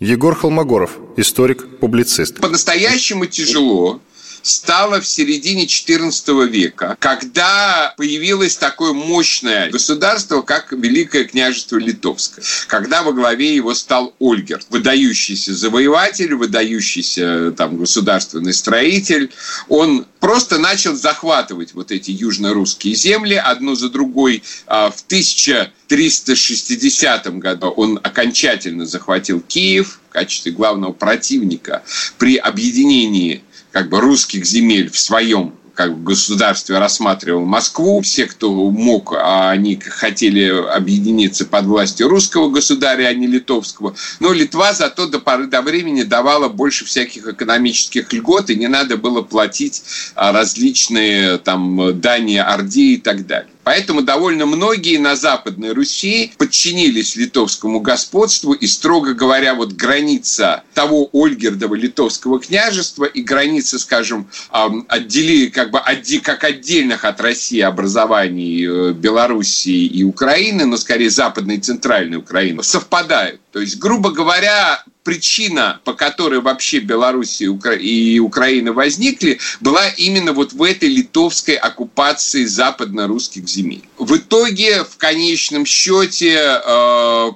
Егор 0.00 0.34
Холмогоров, 0.34 0.90
историк, 1.16 1.66
публицист. 1.78 2.40
По-настоящему 2.40 3.26
тяжело 3.26 4.00
стало 4.48 5.00
в 5.00 5.06
середине 5.06 5.66
XIV 5.66 6.48
века, 6.48 6.96
когда 6.98 7.94
появилось 7.96 8.56
такое 8.56 8.92
мощное 8.92 9.70
государство, 9.70 10.42
как 10.42 10.72
Великое 10.72 11.22
княжество 11.24 11.76
Литовское, 11.76 12.44
когда 12.66 13.02
во 13.02 13.12
главе 13.12 13.54
его 13.54 13.74
стал 13.74 14.14
Ольгерт, 14.18 14.66
выдающийся 14.70 15.54
завоеватель, 15.54 16.34
выдающийся 16.34 17.52
там 17.56 17.76
государственный 17.76 18.54
строитель. 18.54 19.30
Он 19.68 20.06
просто 20.20 20.58
начал 20.58 20.96
захватывать 20.96 21.74
вот 21.74 21.92
эти 21.92 22.10
южно-русские 22.10 22.94
земли 22.94 23.34
одну 23.34 23.74
за 23.74 23.90
другой. 23.90 24.42
А 24.66 24.90
в 24.90 25.02
1360 25.02 27.38
году 27.38 27.68
он 27.68 28.00
окончательно 28.02 28.86
захватил 28.86 29.40
Киев 29.40 30.00
в 30.08 30.12
качестве 30.12 30.52
главного 30.52 30.92
противника 30.92 31.82
при 32.16 32.36
объединении 32.36 33.42
как 33.72 33.88
бы 33.88 34.00
русских 34.00 34.44
земель 34.44 34.90
в 34.90 34.98
своем 34.98 35.54
как 35.78 35.96
бы 35.96 36.10
государстве 36.10 36.76
рассматривал 36.78 37.44
Москву. 37.44 38.00
Все, 38.00 38.26
кто 38.26 38.50
мог, 38.72 39.12
а 39.12 39.50
они 39.50 39.76
хотели 39.76 40.48
объединиться 40.74 41.46
под 41.46 41.66
властью 41.66 42.08
русского 42.08 42.50
государя, 42.50 43.06
а 43.06 43.14
не 43.14 43.28
литовского. 43.28 43.94
Но 44.18 44.32
Литва 44.32 44.72
зато 44.72 45.06
до 45.06 45.20
поры 45.20 45.46
до 45.46 45.62
времени 45.62 46.02
давала 46.02 46.48
больше 46.48 46.84
всяких 46.84 47.28
экономических 47.28 48.12
льгот, 48.12 48.50
и 48.50 48.56
не 48.56 48.66
надо 48.66 48.96
было 48.96 49.22
платить 49.22 49.84
а, 50.16 50.32
различные 50.32 51.38
там 51.38 52.00
дани 52.00 52.38
Орде 52.38 52.94
и 52.94 52.96
так 52.96 53.24
далее. 53.28 53.52
Поэтому 53.68 54.00
довольно 54.00 54.46
многие 54.46 54.96
на 54.96 55.14
Западной 55.14 55.74
Руси 55.74 56.32
подчинились 56.38 57.16
литовскому 57.16 57.80
господству, 57.80 58.54
и, 58.54 58.66
строго 58.66 59.12
говоря, 59.12 59.52
вот 59.52 59.72
граница 59.74 60.62
того 60.72 61.10
Ольгердова 61.12 61.74
литовского 61.74 62.40
княжества 62.40 63.04
и 63.04 63.20
граница, 63.20 63.78
скажем, 63.78 64.30
отдели, 64.50 65.48
как 65.48 65.70
бы 65.70 65.80
как 66.22 66.44
отдельных 66.44 67.04
от 67.04 67.20
России 67.20 67.60
образований 67.60 68.66
э, 68.66 68.92
Белоруссии 68.94 69.84
и 69.84 70.02
Украины, 70.02 70.64
но 70.64 70.78
скорее 70.78 71.10
Западной 71.10 71.56
и 71.56 71.60
Центральной 71.60 72.16
Украины, 72.16 72.62
совпадают. 72.62 73.42
То 73.52 73.60
есть, 73.60 73.78
грубо 73.78 74.10
говоря, 74.10 74.84
причина, 75.04 75.80
по 75.84 75.94
которой 75.94 76.40
вообще 76.40 76.80
Беларусь 76.80 77.40
и 77.40 78.20
Украина 78.20 78.72
возникли, 78.72 79.38
была 79.60 79.88
именно 79.88 80.32
вот 80.34 80.52
в 80.52 80.62
этой 80.62 80.90
литовской 80.90 81.54
оккупации 81.54 82.44
западно-русских 82.44 83.48
земель. 83.48 83.88
В 83.96 84.16
итоге, 84.16 84.84
в 84.84 84.98
конечном 84.98 85.64
счете, 85.64 86.60
э, 86.62 87.30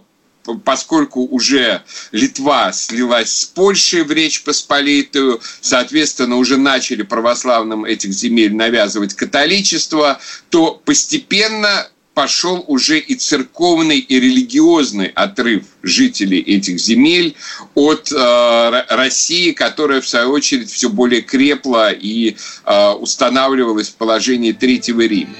поскольку 0.64 1.23
уже 1.23 1.83
Литва 2.11 2.73
слилась 2.73 3.35
с 3.35 3.45
Польшей 3.47 4.02
в 4.02 4.12
Речь 4.12 4.42
Посполитую, 4.42 5.40
соответственно, 5.61 6.37
уже 6.37 6.57
начали 6.57 7.02
православным 7.02 7.85
этих 7.85 8.12
земель 8.12 8.54
навязывать 8.54 9.14
католичество, 9.14 10.21
то 10.50 10.81
постепенно 10.85 11.88
пошел 12.14 12.64
уже 12.66 12.99
и 12.99 13.14
церковный, 13.14 13.99
и 13.99 14.21
религиозный 14.21 15.07
отрыв 15.07 15.64
жителей 15.83 16.40
этих 16.40 16.78
земель 16.78 17.35
от 17.75 18.12
э, 18.12 18.85
России, 18.88 19.52
которая, 19.52 20.00
в 20.00 20.09
свою 20.09 20.31
очередь, 20.31 20.71
все 20.71 20.88
более 20.88 21.23
крепла 21.23 21.90
и 21.90 22.37
э, 22.64 22.90
устанавливалась 22.90 23.88
в 23.88 23.95
положении 23.95 24.52
Третьего 24.52 25.07
Рима. 25.07 25.35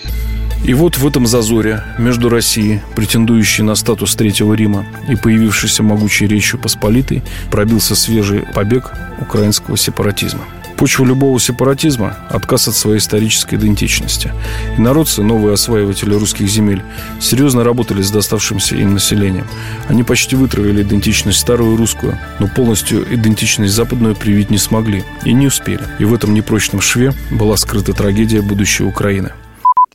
И 0.65 0.75
вот 0.75 0.97
в 0.97 1.07
этом 1.07 1.27
зазоре 1.27 1.83
между 1.99 2.29
Россией, 2.29 2.81
претендующей 2.95 3.65
на 3.65 3.75
статус 3.75 4.15
Третьего 4.15 4.55
Рима, 4.55 4.87
и 5.09 5.17
появившейся 5.17 5.83
могучей 5.83 6.29
Речью 6.29 6.61
Посполитой, 6.61 7.23
пробился 7.51 7.97
свежий 7.97 8.45
побег 8.55 8.93
украинского 9.21 9.77
сепаратизма– 9.77 10.45
Почва 10.83 11.05
любого 11.05 11.39
сепаратизма– 11.39 12.17
отказ 12.29 12.67
от 12.67 12.75
своей 12.75 12.99
исторической 12.99 13.55
идентичности. 13.55 14.33
И 14.77 14.81
народцы, 14.81 15.23
новые 15.23 15.55
осваиватели 15.55 16.13
русских 16.13 16.49
земель, 16.49 16.83
серьезно 17.21 17.63
работали 17.63 18.03
с 18.03 18.11
доставшимся 18.11 18.75
им 18.75 18.95
населением. 18.95 19.47
Они 19.87 20.03
почти 20.03 20.35
вытравили 20.35 20.83
идентичность 20.83 21.39
старую 21.39 21.77
русскую, 21.77 22.19
но 22.41 22.49
полностью 22.49 23.07
идентичность 23.15 23.73
западную 23.73 24.17
привить 24.17 24.51
не 24.51 24.59
смогли 24.59 25.05
и 25.25 25.33
не 25.33 25.47
успели. 25.47 25.83
И 26.01 26.05
в 26.05 26.13
этом 26.13 26.35
непрочном 26.35 26.81
шве 26.81 27.13
была 27.31 27.57
скрыта 27.57 27.93
трагедия 27.93 28.43
будущей 28.43 28.83
Украины. 28.83 29.31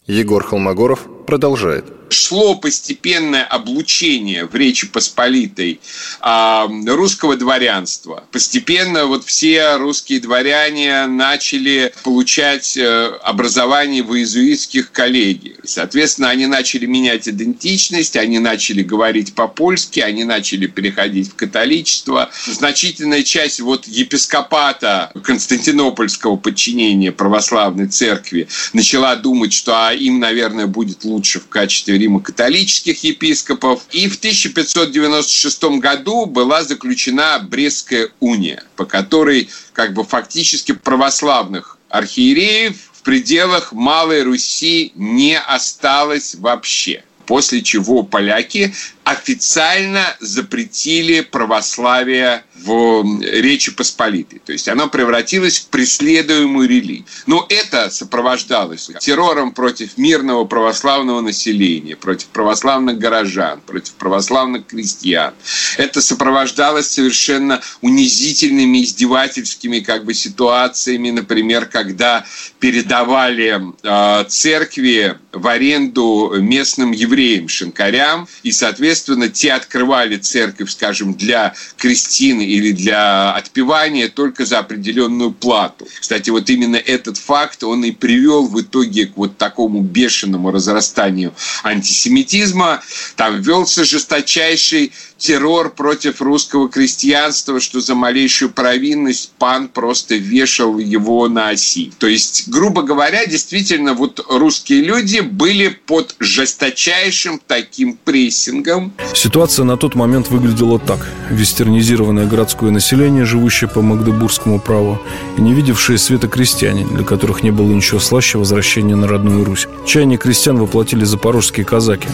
Егор 0.05 0.41
Холмогоров 0.41 1.01
продолжает 1.27 1.96
шло 2.09 2.55
постепенное 2.55 3.43
облучение 3.43 4.45
в 4.45 4.55
Речи 4.55 4.87
Посполитой 4.87 5.79
э, 6.21 6.67
русского 6.87 7.35
дворянства. 7.35 8.23
Постепенно 8.31 9.05
вот 9.05 9.25
все 9.25 9.77
русские 9.77 10.19
дворяне 10.19 11.05
начали 11.07 11.93
получать 12.03 12.77
э, 12.77 13.11
образование 13.23 14.03
в 14.03 14.13
иезуитских 14.15 14.91
коллегиях. 14.91 15.57
Соответственно, 15.63 16.29
они 16.29 16.47
начали 16.47 16.85
менять 16.85 17.27
идентичность, 17.27 18.15
они 18.15 18.39
начали 18.39 18.83
говорить 18.83 19.33
по-польски, 19.35 19.99
они 19.99 20.23
начали 20.23 20.67
переходить 20.67 21.31
в 21.31 21.35
католичество. 21.35 22.29
Значительная 22.45 23.23
часть 23.23 23.59
вот 23.59 23.87
епископата 23.87 25.11
Константинопольского 25.23 26.37
подчинения 26.37 27.11
православной 27.11 27.87
церкви 27.87 28.47
начала 28.73 29.15
думать, 29.15 29.53
что 29.53 29.87
а 29.87 29.93
им, 29.93 30.19
наверное, 30.19 30.67
будет 30.67 31.03
лучше 31.03 31.39
в 31.39 31.47
качестве 31.47 31.96
римо-католических 31.97 33.03
епископов. 33.03 33.83
И 33.91 34.07
в 34.07 34.17
1596 34.17 35.63
году 35.79 36.25
была 36.25 36.63
заключена 36.63 37.39
Брестская 37.39 38.09
уния, 38.19 38.63
по 38.75 38.85
которой 38.85 39.49
как 39.73 39.93
бы 39.93 40.03
фактически 40.03 40.71
православных 40.73 41.77
архиереев 41.89 42.75
в 42.93 43.01
пределах 43.03 43.73
Малой 43.73 44.23
Руси 44.23 44.91
не 44.95 45.37
осталось 45.37 46.35
вообще 46.35 47.03
после 47.27 47.61
чего 47.61 48.03
поляки 48.03 48.73
официально 49.07 50.17
запретили 50.19 51.21
православие 51.21 52.43
в 52.55 53.21
Речи 53.21 53.73
Посполитой. 53.73 54.41
То 54.43 54.51
есть 54.51 54.67
оно 54.67 54.89
превратилось 54.89 55.59
в 55.59 55.67
преследуемую 55.67 56.67
религию. 56.67 57.05
Но 57.25 57.45
это 57.47 57.89
сопровождалось 57.89 58.89
террором 58.99 59.53
против 59.53 59.97
мирного 59.97 60.43
православного 60.43 61.21
населения, 61.21 61.95
против 61.95 62.27
православных 62.27 62.97
горожан, 62.97 63.61
против 63.61 63.93
православных 63.93 64.67
крестьян. 64.67 65.33
Это 65.77 66.01
сопровождалось 66.01 66.87
совершенно 66.87 67.61
унизительными, 67.81 68.83
издевательскими 68.83 69.79
как 69.79 70.03
бы 70.03 70.13
ситуациями, 70.13 71.11
например, 71.11 71.67
когда 71.67 72.25
передавали 72.59 73.61
э, 73.83 74.25
церкви 74.27 75.17
в 75.31 75.47
аренду 75.47 76.33
местным 76.39 76.91
евреям, 76.91 77.47
шинкарям, 77.47 78.27
и, 78.43 78.51
соответственно, 78.51 78.96
Соответственно, 78.97 79.29
те 79.29 79.53
открывали 79.53 80.17
церковь, 80.17 80.71
скажем, 80.71 81.13
для 81.13 81.53
крестины 81.77 82.41
или 82.41 82.71
для 82.71 83.31
отпевания 83.33 84.07
только 84.07 84.43
за 84.43 84.57
определенную 84.57 85.31
плату. 85.31 85.87
Кстати, 85.99 86.31
вот 86.31 86.49
именно 86.49 86.77
этот 86.77 87.17
факт, 87.17 87.63
он 87.63 87.85
и 87.85 87.91
привел 87.91 88.47
в 88.47 88.59
итоге 88.59 89.05
к 89.05 89.15
вот 89.15 89.37
такому 89.37 89.81
бешеному 89.81 90.51
разрастанию 90.51 91.31
антисемитизма. 91.63 92.81
Там 93.15 93.39
велся 93.39 93.85
жесточайший 93.85 94.91
террор 95.17 95.69
против 95.69 96.21
русского 96.21 96.69
крестьянства, 96.69 97.59
что 97.59 97.81
за 97.81 97.95
малейшую 97.95 98.51
провинность 98.51 99.31
пан 99.37 99.67
просто 99.67 100.15
вешал 100.15 100.77
его 100.77 101.27
на 101.27 101.49
оси. 101.49 101.91
То 101.97 102.07
есть, 102.07 102.47
грубо 102.47 102.83
говоря, 102.83 103.25
действительно, 103.25 103.93
вот 103.93 104.25
русские 104.29 104.81
люди 104.81 105.19
были 105.19 105.69
под 105.69 106.15
жесточайшим 106.19 107.41
таким 107.45 107.97
прессингом. 108.03 108.93
Ситуация 109.13 109.65
на 109.65 109.77
тот 109.77 109.95
момент 109.95 110.29
выглядела 110.29 110.79
так. 110.79 111.07
Вестернизированное 111.29 112.27
городское 112.27 112.71
население, 112.71 113.25
живущее 113.25 113.69
по 113.69 113.81
Магдебургскому 113.81 114.59
праву, 114.59 115.01
и 115.37 115.41
не 115.41 115.53
видевшие 115.53 115.97
света 115.97 116.27
крестьяне, 116.27 116.85
для 116.85 117.03
которых 117.03 117.43
не 117.43 117.51
было 117.51 117.71
ничего 117.71 117.99
слаще 117.99 118.37
возвращения 118.37 118.95
на 118.95 119.07
родную 119.07 119.43
Русь. 119.43 119.67
Чаяние 119.85 120.17
крестьян 120.17 120.57
воплотили 120.57 121.03
запорожские 121.05 121.65
казаки. 121.65 122.07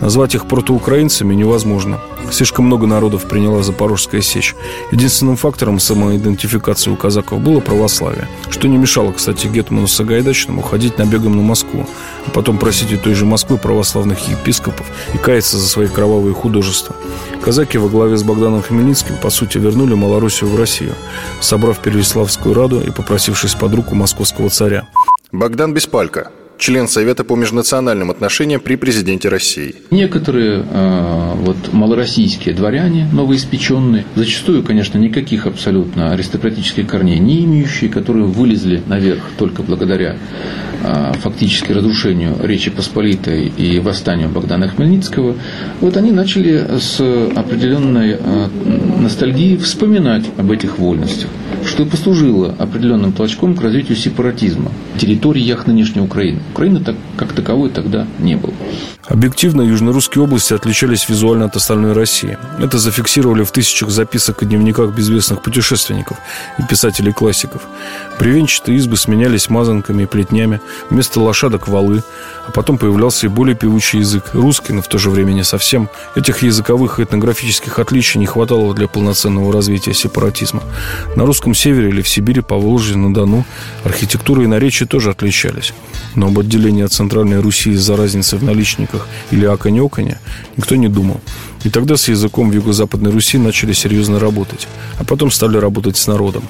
Назвать 0.00 0.34
их 0.34 0.46
протоукраинцами 0.46 1.34
невозможно. 1.34 2.00
Слишком 2.46 2.66
много 2.66 2.86
народов 2.86 3.26
приняла 3.26 3.64
Запорожская 3.64 4.20
сечь. 4.20 4.54
Единственным 4.92 5.34
фактором 5.34 5.80
самоидентификации 5.80 6.92
у 6.92 6.96
казаков 6.96 7.40
было 7.40 7.58
православие, 7.58 8.28
что 8.50 8.68
не 8.68 8.78
мешало, 8.78 9.10
кстати, 9.10 9.48
Гетману 9.48 9.88
Сагайдачному 9.88 10.62
ходить 10.62 10.96
набегом 10.96 11.36
на 11.36 11.42
Москву, 11.42 11.88
а 12.24 12.30
потом 12.30 12.58
просить 12.58 12.92
у 12.92 12.98
той 12.98 13.14
же 13.14 13.24
Москвы 13.24 13.56
православных 13.58 14.28
епископов 14.28 14.86
и 15.12 15.18
каяться 15.18 15.56
за 15.56 15.66
свои 15.66 15.88
кровавые 15.88 16.34
художества. 16.34 16.94
Казаки 17.42 17.78
во 17.78 17.88
главе 17.88 18.16
с 18.16 18.22
Богданом 18.22 18.62
Хмельницким, 18.62 19.16
по 19.20 19.30
сути, 19.30 19.58
вернули 19.58 19.94
Малороссию 19.94 20.48
в 20.48 20.56
Россию, 20.56 20.94
собрав 21.40 21.80
Переяславскую 21.80 22.54
Раду 22.54 22.80
и 22.80 22.92
попросившись 22.92 23.56
под 23.56 23.74
руку 23.74 23.96
московского 23.96 24.50
царя. 24.50 24.86
Богдан 25.32 25.74
Беспалько, 25.74 26.30
член 26.58 26.88
Совета 26.88 27.24
по 27.24 27.36
межнациональным 27.36 28.10
отношениям 28.10 28.60
при 28.60 28.76
президенте 28.76 29.28
России. 29.28 29.74
Некоторые 29.90 30.64
э, 30.68 31.32
вот, 31.36 31.56
малороссийские 31.72 32.54
дворяне, 32.54 33.08
новоиспеченные, 33.12 34.04
зачастую, 34.14 34.62
конечно, 34.62 34.98
никаких 34.98 35.46
абсолютно 35.46 36.12
аристократических 36.12 36.86
корней 36.86 37.18
не 37.18 37.44
имеющие, 37.44 37.90
которые 37.90 38.26
вылезли 38.26 38.82
наверх 38.86 39.22
только 39.38 39.62
благодаря 39.62 40.16
э, 40.82 41.12
фактически 41.20 41.72
разрушению 41.72 42.36
Речи 42.42 42.70
Посполитой 42.70 43.48
и 43.48 43.78
восстанию 43.80 44.28
Богдана 44.28 44.68
Хмельницкого, 44.68 45.36
вот 45.80 45.96
они 45.96 46.12
начали 46.12 46.78
с 46.78 47.00
определенной 47.00 48.16
э, 48.18 48.48
ностальгией 49.00 49.56
вспоминать 49.58 50.24
об 50.36 50.50
этих 50.50 50.78
вольностях, 50.78 51.30
что 51.66 51.82
и 51.82 51.86
послужило 51.86 52.54
определенным 52.58 53.12
толчком 53.12 53.54
к 53.54 53.62
развитию 53.62 53.96
сепаратизма 53.96 54.70
в 54.94 54.98
территориях 54.98 55.66
нынешней 55.66 56.00
Украины. 56.00 56.40
Украины 56.52 56.80
так, 56.80 56.96
как 57.16 57.32
таковой 57.32 57.70
тогда 57.70 58.06
не 58.18 58.36
было. 58.36 58.54
Объективно, 59.08 59.62
южнорусские 59.62 60.24
области 60.24 60.52
отличались 60.52 61.08
визуально 61.08 61.44
от 61.44 61.54
остальной 61.54 61.92
России. 61.92 62.36
Это 62.58 62.78
зафиксировали 62.78 63.44
в 63.44 63.52
тысячах 63.52 63.90
записок 63.90 64.42
и 64.42 64.46
дневниках 64.46 64.94
безвестных 64.94 65.42
путешественников 65.42 66.16
и 66.58 66.62
писателей-классиков. 66.62 67.62
Бревенчатые 68.18 68.78
избы 68.78 68.96
сменялись 68.96 69.48
мазанками 69.48 70.02
и 70.02 70.06
плетнями, 70.06 70.60
вместо 70.90 71.20
лошадок– 71.20 71.68
валы, 71.68 72.02
а 72.46 72.50
потом 72.50 72.78
появлялся 72.78 73.26
и 73.26 73.28
более 73.28 73.54
певучий 73.54 74.00
язык, 74.00 74.30
русский, 74.32 74.72
но 74.72 74.82
в 74.82 74.88
то 74.88 74.98
же 74.98 75.10
время 75.10 75.32
не 75.32 75.44
совсем. 75.44 75.88
Этих 76.14 76.42
языковых 76.42 76.98
и 76.98 77.04
этнографических 77.04 77.78
отличий 77.78 78.18
не 78.18 78.26
хватало 78.26 78.74
для 78.74 78.88
полноценного 78.88 79.52
развития 79.52 79.94
сепаратизма. 79.94 80.62
На 81.14 81.26
русском 81.26 81.54
севере 81.56 81.88
или 81.88 82.02
в 82.02 82.08
Сибири, 82.08 82.40
по 82.40 82.56
Волжье, 82.56 82.96
на 82.96 83.12
Дону 83.12 83.44
архитектура 83.84 84.42
и 84.42 84.46
наречия 84.46 84.86
тоже 84.86 85.10
отличались. 85.10 85.72
Но 86.14 86.28
об 86.28 86.38
отделении 86.38 86.84
от 86.84 86.92
Центральной 86.92 87.40
Руси 87.40 87.70
из-за 87.70 87.96
разницы 87.96 88.36
в 88.36 88.44
наличниках 88.44 89.08
или 89.30 89.44
аконе-оконе 89.44 90.18
никто 90.56 90.76
не 90.76 90.88
думал. 90.88 91.20
И 91.64 91.70
тогда 91.70 91.96
с 91.96 92.08
языком 92.08 92.50
в 92.50 92.54
Юго-Западной 92.54 93.10
Руси 93.10 93.38
начали 93.38 93.72
серьезно 93.72 94.20
работать, 94.20 94.68
а 94.98 95.04
потом 95.04 95.30
стали 95.30 95.56
работать 95.56 95.96
с 95.96 96.06
народом. 96.06 96.44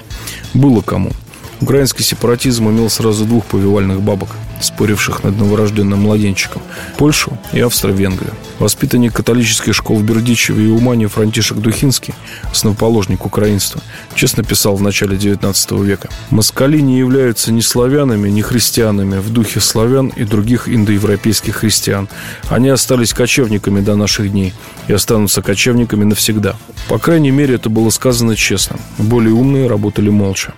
Было 0.54 0.82
кому– 0.82 1.12
Украинский 1.60 2.04
сепаратизм 2.04 2.68
имел 2.68 2.90
сразу 2.90 3.24
двух 3.24 3.46
повивальных 3.46 4.02
бабок, 4.02 4.28
споривших 4.60 5.24
над 5.24 5.38
новорожденным 5.38 6.00
младенчиком– 6.00 6.62
Польшу 6.98 7.38
и 7.52 7.60
Австро-Венгрию. 7.60 8.34
Воспитанник 8.58 9.14
католических 9.14 9.74
школ 9.74 9.96
в 9.98 10.02
Бердичеве 10.02 10.66
и 10.66 10.68
Умане 10.68 11.08
Франтишек 11.08 11.58
Духинский, 11.58 12.14
основоположник 12.50 13.24
украинства, 13.24 13.80
честно 14.14 14.44
писал 14.44 14.76
в 14.76 14.82
начале 14.82 15.16
XIX 15.16 15.84
века 15.84 16.08
«Москали 16.30 16.80
не 16.80 16.98
являются 16.98 17.52
ни 17.52 17.60
славянами, 17.60 18.28
ни 18.28 18.42
христианами 18.42 19.18
в 19.18 19.30
духе 19.30 19.60
славян 19.60 20.08
и 20.08 20.24
других 20.24 20.68
индоевропейских 20.68 21.56
христиан. 21.56 22.08
Они 22.48 22.68
остались 22.68 23.14
кочевниками 23.14 23.80
до 23.80 23.96
наших 23.96 24.30
дней 24.30 24.52
и 24.88 24.92
останутся 24.92 25.42
кочевниками 25.42 26.04
навсегда». 26.04 26.56
По 26.88 26.98
крайней 26.98 27.30
мере, 27.30 27.54
это 27.54 27.70
было 27.70 27.90
сказано 27.90 28.36
честно. 28.36 28.78
Более 28.98 29.32
умные 29.32 29.66
работали 29.66 30.10
молча. 30.10 30.54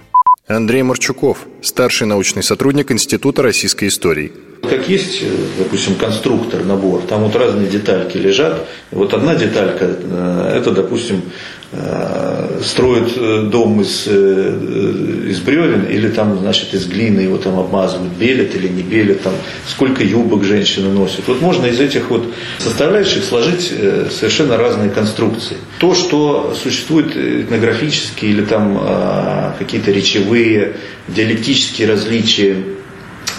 Андрей 0.49 0.83
Марчуков, 0.83 1.47
старший 1.61 2.07
научный 2.07 2.43
сотрудник 2.43 2.91
Института 2.91 3.43
российской 3.43 3.89
истории. 3.89 4.33
Как 4.63 4.89
есть, 4.89 5.23
допустим, 5.59 5.95
конструктор, 5.95 6.65
набор, 6.65 7.03
там 7.09 7.25
вот 7.25 7.37
разные 7.37 7.69
детальки 7.69 8.17
лежат. 8.19 8.67
Вот 8.91 9.15
одна 9.15 9.35
деталька, 9.35 9.85
это, 9.85 10.73
допустим, 10.73 11.23
Э, 11.71 12.61
строят 12.65 13.13
э, 13.15 13.43
дом 13.53 13.83
из, 13.83 14.05
э, 14.07 15.27
из 15.29 15.39
бревен 15.41 15.85
или 15.85 16.09
там, 16.09 16.39
значит, 16.39 16.73
из 16.73 16.87
глины 16.87 17.21
его 17.21 17.37
там 17.37 17.59
обмазывают, 17.59 18.15
белят 18.15 18.55
или 18.55 18.69
не 18.69 18.81
белят, 18.81 19.21
там, 19.21 19.35
сколько 19.67 20.03
юбок 20.03 20.45
женщины 20.45 20.91
носят. 20.91 21.29
Вот 21.29 21.43
можно 21.43 21.67
из 21.67 21.79
этих 21.79 22.09
вот 22.09 22.25
составляющих 22.57 23.23
сложить 23.23 23.71
совершенно 24.11 24.57
разные 24.57 24.89
конструкции. 24.89 25.59
То, 25.79 25.95
что 25.95 26.57
существует 26.61 27.15
этнографические 27.15 28.31
или 28.31 28.45
там 28.47 28.81
какие-то 29.59 29.91
речевые, 29.91 30.77
диалектические 31.09 31.89
различия 31.89 32.57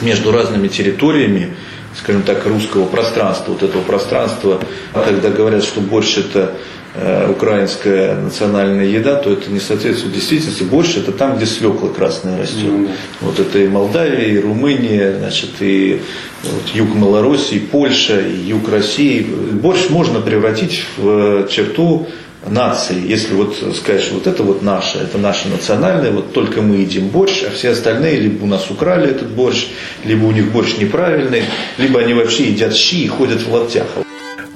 между 0.02 0.32
разными 0.32 0.68
территориями, 0.68 1.56
скажем 1.96 2.24
так, 2.24 2.46
русского 2.46 2.86
пространства, 2.86 3.54
вот 3.54 3.64
этого 3.64 3.82
пространства, 3.82 4.60
когда 4.94 5.30
говорят, 5.30 5.64
что 5.64 5.82
борщ 5.82 6.18
это 6.18 6.56
Э, 6.96 7.30
украинская 7.30 8.20
национальная 8.20 8.86
еда, 8.86 9.16
то 9.16 9.32
это 9.32 9.52
не 9.52 9.60
соответствует 9.60 10.16
действительности. 10.16 10.64
Больше 10.64 11.02
это 11.02 11.12
там, 11.12 11.38
где 11.38 11.46
свекла 11.46 11.90
красная 11.90 12.40
растет. 12.40 12.64
Mm-hmm. 12.64 12.90
Вот 13.22 13.40
это 13.40 13.60
и 13.60 13.68
Молдавия, 13.68 14.26
и 14.26 14.40
Румыния, 14.40 15.16
значит, 15.20 15.52
и 15.60 16.02
вот, 16.42 16.64
юг 16.74 16.96
Малороссии, 16.96 17.58
и 17.58 17.60
Польша, 17.60 18.20
и 18.20 18.34
юг 18.34 18.70
России. 18.70 19.22
Борщ 19.22 19.90
можно 19.90 20.20
превратить 20.20 20.84
в 20.98 21.48
черту 21.48 22.08
нации, 22.48 23.08
если 23.08 23.34
вот 23.34 23.56
что 23.56 24.14
вот 24.14 24.28
это 24.28 24.44
вот 24.44 24.62
наше, 24.62 24.98
это 25.00 25.18
наше 25.18 25.50
национальное, 25.50 26.12
вот 26.12 26.34
только 26.34 26.62
мы 26.62 26.78
едим 26.78 27.10
борщ, 27.10 27.44
а 27.44 27.52
все 27.52 27.70
остальные 27.70 28.20
либо 28.20 28.44
у 28.44 28.48
нас 28.48 28.70
украли 28.70 29.10
этот 29.10 29.30
борщ, 29.30 29.68
либо 30.04 30.26
у 30.26 30.32
них 30.32 30.52
борщ 30.52 30.78
неправильный, 30.78 31.44
либо 31.78 32.00
они 32.00 32.14
вообще 32.14 32.50
едят 32.50 32.76
щи 32.76 33.04
и 33.04 33.08
ходят 33.08 33.42
в 33.42 33.54
лаптях. 33.54 33.88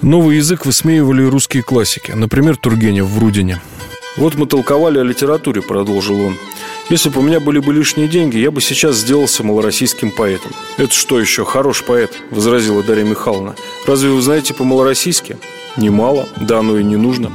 Новый 0.02 0.38
язык 0.38 0.66
высмеивали 0.66 1.24
русские 1.24 1.64
классики, 1.64 2.12
например, 2.12 2.58
Тургенев 2.58 3.06
в 3.06 3.20
«Рудине». 3.20 3.62
«Вот 4.16 4.36
мы 4.36 4.46
толковали 4.46 5.00
о 5.00 5.04
литературе»,– 5.04 5.62
продолжил 5.64 6.22
он. 6.22 6.38
«Если 6.90 7.10
бы 7.10 7.22
у 7.22 7.24
меня 7.24 7.40
были 7.40 7.60
бы 7.60 7.74
лишние 7.74 8.08
деньги, 8.08 8.38
я 8.38 8.52
бы 8.52 8.62
сейчас 8.62 8.98
сделался 8.98 9.44
малороссийским 9.44 10.12
поэтом». 10.12 10.52
«Это 10.78 10.94
что 10.94 11.20
еще? 11.20 11.46
Хорош 11.46 11.84
поэт»,– 11.84 12.12
возразила 12.30 12.84
Дарья 12.84 13.06
Михайловна. 13.06 13.56
«Разве 13.88 14.10
вы 14.10 14.22
знаете 14.22 14.54
по-малороссийски?» 14.54 15.38
«Немало, 15.78 16.28
да 16.40 16.60
оно 16.60 16.78
и 16.78 16.84
не 16.84 16.98
нужно. 16.98 17.32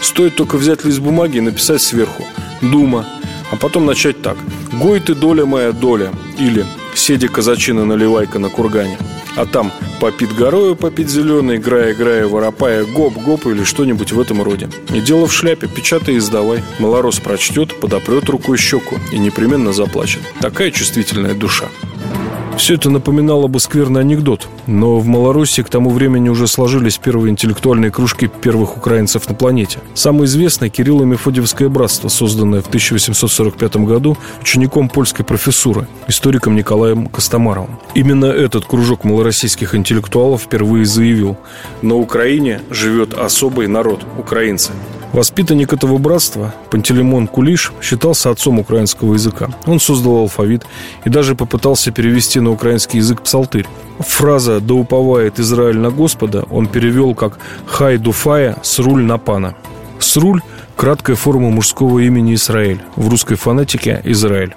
Стоит 0.00 0.36
только 0.36 0.56
взять 0.56 0.84
лист 0.84 1.00
бумаги 1.00 1.38
и 1.38 1.40
написать 1.40 1.82
сверху 1.82 2.24
«Дума», 2.60 3.06
а 3.50 3.56
потом 3.56 3.86
начать 3.86 4.22
так 4.22 4.36
«Гой 4.72 5.00
ты, 5.00 5.14
доля 5.14 5.46
моя, 5.46 5.72
доля» 5.72 6.10
или 6.38 6.64
«Седи 6.94 7.28
казачина 7.28 7.84
наливайка 7.84 8.38
на 8.38 8.48
кургане». 8.48 8.98
А 9.36 9.46
там 9.46 9.72
попит 10.00 10.34
горою, 10.34 10.74
попит 10.74 11.08
зеленый, 11.08 11.56
играя, 11.56 11.92
играя, 11.92 12.26
воропая, 12.26 12.84
гоп-гоп 12.84 13.46
или 13.46 13.64
что-нибудь 13.64 14.12
в 14.12 14.20
этом 14.20 14.42
роде. 14.42 14.68
И 14.92 15.00
дело 15.00 15.26
в 15.26 15.32
шляпе, 15.32 15.68
печатай 15.68 16.16
и 16.16 16.18
сдавай. 16.18 16.62
Малорос 16.78 17.20
прочтет, 17.20 17.78
подопрет 17.78 18.28
рукой 18.28 18.58
щеку 18.58 18.98
и 19.12 19.18
непременно 19.18 19.72
заплачет. 19.72 20.22
Такая 20.40 20.70
чувствительная 20.70 21.34
душа. 21.34 21.66
Все 22.56 22.74
это 22.74 22.90
напоминало 22.90 23.46
бы 23.46 23.58
скверный 23.58 24.02
анекдот, 24.02 24.46
но 24.66 24.98
в 24.98 25.06
Малороссии 25.06 25.62
к 25.62 25.70
тому 25.70 25.90
времени 25.90 26.28
уже 26.28 26.46
сложились 26.46 26.98
первые 26.98 27.30
интеллектуальные 27.32 27.90
кружки 27.90 28.28
первых 28.28 28.76
украинцев 28.76 29.28
на 29.28 29.34
планете. 29.34 29.78
Самое 29.94 30.26
известное– 30.26 30.68
Кирилло-Мефодиевское 30.70 31.68
братство, 31.68 32.08
созданное 32.08 32.60
в 32.60 32.68
1845 32.68 33.76
году 33.76 34.16
учеником 34.42 34.88
польской 34.88 35.24
профессуры, 35.24 35.88
историком 36.06 36.54
Николаем 36.54 37.06
Костомаровым. 37.06 37.78
Именно 37.94 38.26
этот 38.26 38.66
кружок 38.66 39.04
малороссийских 39.04 39.74
интеллектуалов 39.74 40.42
впервые 40.42 40.84
заявил– 40.84 41.36
на 41.82 41.96
Украине 41.96 42.60
живет 42.70 43.14
особый 43.14 43.66
народ– 43.66 44.04
украинцы. 44.18 44.72
Воспитанник 45.12 45.72
этого 45.72 45.98
братства, 45.98 46.54
Пантелеймон 46.70 47.26
Кулиш, 47.26 47.72
считался 47.82 48.30
отцом 48.30 48.60
украинского 48.60 49.14
языка. 49.14 49.48
Он 49.66 49.80
создал 49.80 50.18
алфавит 50.18 50.64
и 51.04 51.10
даже 51.10 51.34
попытался 51.34 51.90
перевести 51.90 52.38
на 52.38 52.50
украинский 52.50 52.98
язык 52.98 53.22
псалтырь. 53.22 53.66
Фраза 53.98 54.60
«Да 54.60 54.74
уповает 54.74 55.40
Израиль 55.40 55.78
на 55.78 55.90
Господа» 55.90 56.44
он 56.50 56.68
перевел 56.68 57.14
как 57.14 57.38
«Хай 57.66 57.98
дуфая 57.98 58.56
сруль 58.62 59.02
на 59.02 59.18
пана». 59.18 59.56
Сруль– 59.98 60.42
краткая 60.76 61.16
форма 61.16 61.50
мужского 61.50 61.98
имени 61.98 62.34
Израиль, 62.34 62.80
в 62.94 63.08
русской 63.08 63.34
фонетике– 63.34 64.00
Израиль. 64.04 64.54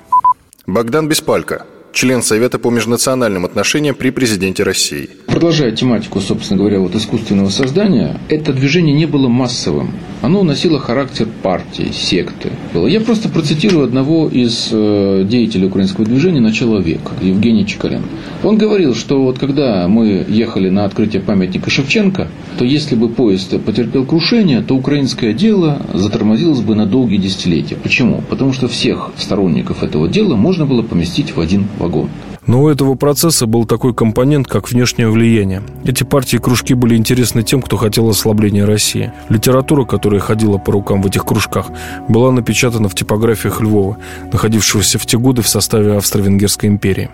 Богдан 0.66 1.10
Беспалько, 1.10 1.66
член 1.94 2.22
Совета 2.24 2.60
по 2.60 2.70
межнациональным 2.70 3.46
отношениям 3.46 3.96
при 3.96 4.10
президенте 4.10 4.64
России. 4.64 5.10
Продолжая 5.28 5.72
тематику, 5.72 6.20
собственно 6.20 6.60
говоря, 6.60 6.80
вот 6.80 6.96
искусственного 6.96 7.50
создания, 7.50 8.20
это 8.30 8.52
движение 8.52 8.96
не 8.96 9.06
было 9.06 9.30
массовым. 9.30 9.92
Оно 10.22 10.44
носило 10.44 10.80
характер 10.80 11.28
партии, 11.42 11.92
секты. 11.92 12.52
Я 12.74 13.02
просто 13.02 13.30
процитирую 13.30 13.84
одного 13.86 14.28
из 14.30 14.70
э, 14.72 15.26
деятелей 15.28 15.68
украинского 15.68 16.06
движения 16.06 16.40
начала 16.40 16.80
века, 16.80 17.12
Евгений 17.22 17.66
Чекалин. 17.66 18.04
Он 18.44 18.58
говорил, 18.58 18.96
что 18.96 19.22
вот 19.22 19.38
когда 19.38 19.88
мы 19.88 20.26
ехали 20.28 20.70
на 20.70 20.86
открытие 20.86 21.22
памятника 21.22 21.70
Шевченко, 21.70 22.30
то 22.58 22.66
если 22.66 22.96
бы 22.96 23.10
поезд 23.10 23.60
потерпел 23.64 24.06
крушение, 24.06 24.62
то 24.62 24.76
украинское 24.76 25.34
дело 25.34 25.82
затормозилось 25.94 26.62
бы 26.62 26.76
на 26.76 26.86
долгие 26.86 27.18
десятилетия. 27.18 27.76
Почему? 27.76 28.24
Потому 28.30 28.54
что 28.54 28.68
всех 28.68 29.12
сторонников 29.18 29.84
этого 29.84 30.08
дела 30.08 30.36
можно 30.36 30.66
было 30.66 30.82
поместить 30.82 31.36
в 31.36 31.40
один 31.40 31.68
вагон. 31.84 32.10
Но 32.46 32.64
у 32.64 32.70
этого 32.70 32.96
процесса 32.96 33.46
был 33.46 33.66
такой 33.66 33.94
компонент, 33.94 34.48
как 34.48 34.70
внешнее 34.70 35.10
влияние. 35.10 35.64
Эти 35.86 36.04
партии 36.04 36.36
и 36.36 36.40
кружки 36.40 36.74
были 36.74 36.96
интересны 36.96 37.42
тем, 37.44 37.62
кто 37.62 37.78
хотел 37.78 38.10
ослабления 38.10 38.66
России. 38.66 39.14
Литература, 39.30 39.86
которая 39.86 40.20
ходила 40.20 40.58
по 40.58 40.72
рукам 40.72 41.02
в 41.02 41.08
этих 41.08 41.26
кружках, 41.26 41.68
была 42.10 42.32
напечатана 42.32 42.90
в 42.90 42.96
типографиях 42.96 43.62
Львова, 43.62 43.98
находившегося 44.32 45.00
в 45.00 45.06
те 45.06 45.18
годы 45.18 45.42
в 45.42 45.48
составе 45.48 45.96
Австро-Венгерской 45.96 46.68
империи. 46.68 47.10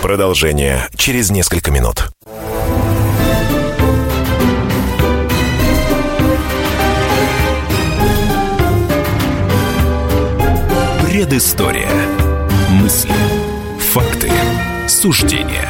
Продолжение 0.00 0.88
через 0.96 1.30
несколько 1.30 1.70
минут. 1.70 2.08
Предыстория. 11.04 11.90
Мысли. 12.80 13.39
Факты. 13.92 14.30
Суждения. 14.86 15.68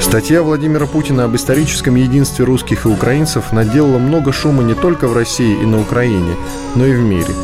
Статья 0.00 0.42
Владимира 0.42 0.86
Путина 0.86 1.24
об 1.24 1.36
историческом 1.36 1.96
единстве 1.96 2.46
русских 2.46 2.86
и 2.86 2.88
украинцев 2.88 3.52
наделала 3.52 3.98
много 3.98 4.32
шума 4.32 4.62
не 4.62 4.72
только 4.72 5.06
в 5.06 5.12
России 5.14 5.60
и 5.60 5.66
на 5.66 5.82
Украине, 5.82 6.34
но 6.74 6.86
и 6.86 6.94
в 6.94 7.00
мире. 7.00 7.34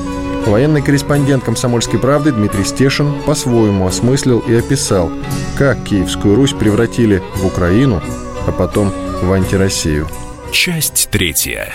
Военный 0.47 0.81
корреспондент 0.81 1.45
«Комсомольской 1.45 2.01
правды» 2.01 2.33
Дмитрий 2.33 2.65
Стешин 2.65 3.21
по-своему 3.27 3.87
осмыслил 3.87 4.39
и 4.39 4.55
описал, 4.55 5.13
как 5.59 5.85
Киевскую 5.85 6.37
Русь 6.37 6.55
превратили 6.55 7.23
в 7.35 7.45
Украину, 7.45 8.03
а 8.47 8.53
потом 8.53 8.91
в 9.21 9.31
антироссию. 9.31 10.09
Часть 10.53 11.11
третья. 11.11 11.69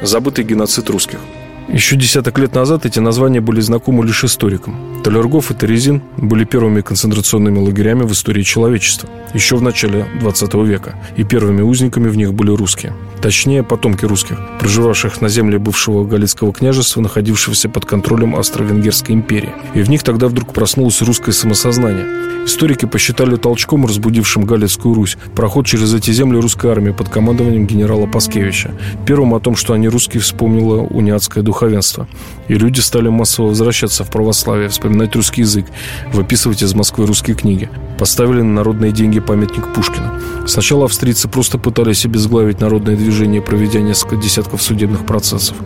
Забытый 0.00 0.44
геноцид 0.44 0.88
русских– 0.90 1.18
еще 1.68 1.96
десяток 1.96 2.38
лет 2.38 2.54
назад 2.54 2.86
эти 2.86 2.98
названия 2.98 3.40
были 3.40 3.60
знакомы 3.60 4.04
лишь 4.04 4.24
историкам. 4.24 5.02
Толергов 5.02 5.50
и 5.50 5.54
Терезин 5.54 6.02
были 6.16 6.44
первыми 6.44 6.80
концентрационными 6.80 7.58
лагерями 7.58 8.02
в 8.02 8.12
истории 8.12 8.42
человечества, 8.42 9.08
еще 9.34 9.56
в 9.56 9.62
начале 9.62 10.06
20 10.20 10.54
века, 10.54 10.94
и 11.16 11.24
первыми 11.24 11.62
узниками 11.62 12.08
в 12.08 12.16
них 12.16 12.34
были 12.34 12.50
русские. 12.50 12.92
Точнее, 13.20 13.62
потомки 13.62 14.04
русских, 14.04 14.38
проживавших 14.58 15.20
на 15.20 15.28
земле 15.28 15.58
бывшего 15.58 16.04
Галицкого 16.04 16.52
княжества, 16.52 17.00
находившегося 17.00 17.68
под 17.68 17.86
контролем 17.86 18.36
Австро-Венгерской 18.36 19.14
империи. 19.14 19.50
И 19.74 19.82
в 19.82 19.88
них 19.88 20.02
тогда 20.02 20.28
вдруг 20.28 20.52
проснулось 20.52 21.00
русское 21.02 21.32
самосознание. 21.32 22.22
Историки 22.44 22.86
посчитали 22.86 23.36
толчком, 23.36 23.86
разбудившим 23.86 24.44
Галицкую 24.44 24.94
Русь, 24.96 25.16
проход 25.36 25.64
через 25.66 25.94
эти 25.94 26.10
земли 26.10 26.40
русской 26.40 26.72
армии 26.72 26.90
под 26.90 27.08
командованием 27.08 27.66
генерала 27.66 28.06
Паскевича. 28.06 28.72
Первым 29.06 29.34
о 29.34 29.40
том, 29.40 29.54
что 29.54 29.74
они 29.74 29.88
русские, 29.88 30.20
вспомнила 30.20 30.80
униатская 30.80 31.44
духовенство. 31.52 32.06
И 32.48 32.54
люди 32.54 32.80
стали 32.80 33.08
массово 33.08 33.48
возвращаться 33.48 34.04
в 34.04 34.10
православие, 34.10 34.68
вспоминать 34.68 35.14
русский 35.14 35.42
язык, 35.42 35.66
выписывать 36.12 36.62
из 36.62 36.74
Москвы 36.74 37.06
русские 37.06 37.36
книги. 37.36 37.68
поставили 37.98 38.42
на 38.42 38.54
народные 38.54 38.90
деньги 38.90 39.20
памятник 39.20 39.72
Пушкина. 39.74 40.20
Сначала 40.46 40.86
австрийцы 40.86 41.28
просто 41.28 41.56
пытались 41.56 42.04
обезглавить 42.04 42.60
народное 42.60 42.96
движение, 42.96 43.40
проведя 43.40 43.80
несколько 43.80 44.16
десятков 44.16 44.60
судебных 44.60 45.06
процессов. 45.06 45.56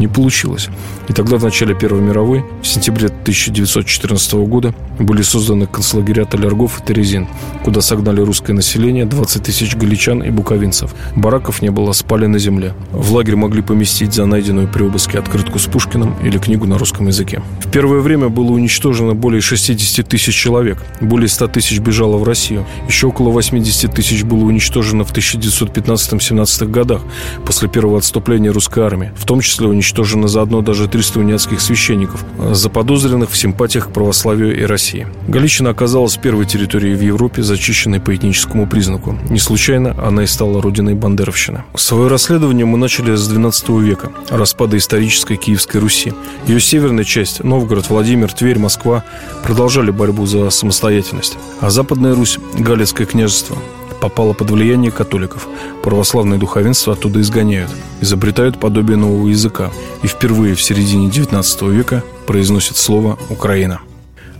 Не 0.00 0.08
получилось. 0.08 0.68
И 1.08 1.12
тогда 1.12 1.36
в 1.36 1.44
начале 1.44 1.72
Первой 1.74 2.00
мировой, 2.00 2.44
в 2.62 2.66
сентябре 2.66 3.06
1914 3.06 4.34
года, 4.34 4.74
были 4.98 5.22
созданы 5.22 5.66
концлагеря 5.66 6.24
Толергов 6.24 6.80
и 6.80 6.84
Терезин, 6.84 7.28
куда 7.62 7.80
согнали 7.80 8.20
русское 8.22 8.54
население, 8.54 9.04
20 9.04 9.42
тысяч 9.44 9.76
галичан 9.76 10.20
и 10.22 10.30
буковинцев. 10.30 10.92
Бараков 11.14 11.62
не 11.62 11.70
было, 11.70 11.92
спали 11.92 12.26
на 12.26 12.40
земле. 12.40 12.74
В 12.90 13.12
лагерь 13.12 13.36
могли 13.36 13.62
поместить 13.62 14.14
за 14.14 14.26
найденную 14.26 14.66
при 14.66 14.82
обыске 14.82 15.18
открытку 15.34 15.58
с 15.58 15.66
Пушкиным 15.66 16.14
или 16.22 16.38
книгу 16.38 16.66
на 16.66 16.78
русском 16.78 17.08
языке. 17.08 17.42
В 17.60 17.68
первое 17.70 18.00
время 18.00 18.28
было 18.28 18.52
уничтожено 18.52 19.14
более 19.14 19.40
60 19.40 20.08
тысяч 20.08 20.34
человек. 20.34 20.78
Более 21.00 21.28
100 21.28 21.48
тысяч 21.48 21.80
бежало 21.80 22.18
в 22.18 22.24
Россию. 22.24 22.64
Еще 22.86 23.08
около 23.08 23.30
80 23.30 23.92
тысяч 23.92 24.22
было 24.22 24.44
уничтожено 24.44 25.04
в 25.04 25.12
1915-17 25.12 26.66
годах 26.66 27.02
после 27.44 27.68
первого 27.68 27.98
отступления 27.98 28.52
русской 28.52 28.84
армии. 28.84 29.12
В 29.16 29.24
том 29.24 29.40
числе 29.40 29.66
уничтожено 29.66 30.28
заодно 30.28 30.60
даже 30.60 30.88
300 30.88 31.18
униатских 31.18 31.60
священников, 31.60 32.24
заподозренных 32.52 33.30
в 33.30 33.36
симпатиях 33.36 33.88
к 33.88 33.92
православию 33.92 34.56
и 34.56 34.62
России. 34.62 35.08
Галичина 35.26 35.70
оказалась 35.70 36.16
первой 36.16 36.46
территорией 36.46 36.94
в 36.94 37.02
Европе, 37.02 37.42
зачищенной 37.42 37.98
по 37.98 38.14
этническому 38.14 38.68
признаку. 38.68 39.18
Не 39.30 39.40
случайно 39.40 39.96
она 40.00 40.22
и 40.22 40.26
стала 40.26 40.62
родиной 40.62 40.94
бандеровщины. 40.94 41.64
Свое 41.74 42.08
расследование 42.08 42.66
мы 42.66 42.78
начали 42.78 43.16
с 43.16 43.28
XII 43.28 43.82
века, 43.82 44.12
распада 44.30 44.76
исторической 45.24 45.36
Киевской 45.36 45.78
Руси. 45.78 46.12
Ее 46.46 46.60
северная 46.60 47.04
часть, 47.04 47.42
Новгород, 47.42 47.88
Владимир, 47.88 48.32
Тверь, 48.32 48.58
Москва, 48.58 49.04
продолжали 49.42 49.90
борьбу 49.90 50.26
за 50.26 50.50
самостоятельность. 50.50 51.36
А 51.60 51.70
Западная 51.70 52.14
Русь, 52.14 52.38
Галицкое 52.58 53.06
княжество, 53.06 53.56
попала 54.00 54.34
под 54.34 54.50
влияние 54.50 54.90
католиков. 54.90 55.48
Православное 55.82 56.38
духовенство 56.38 56.92
оттуда 56.92 57.20
изгоняют, 57.20 57.70
изобретают 58.00 58.60
подобие 58.60 58.96
нового 58.96 59.28
языка 59.28 59.70
и 60.02 60.06
впервые 60.06 60.54
в 60.54 60.62
середине 60.62 61.08
XIX 61.08 61.70
века 61.72 62.02
произносят 62.26 62.76
слово 62.76 63.18
«Украина». 63.30 63.80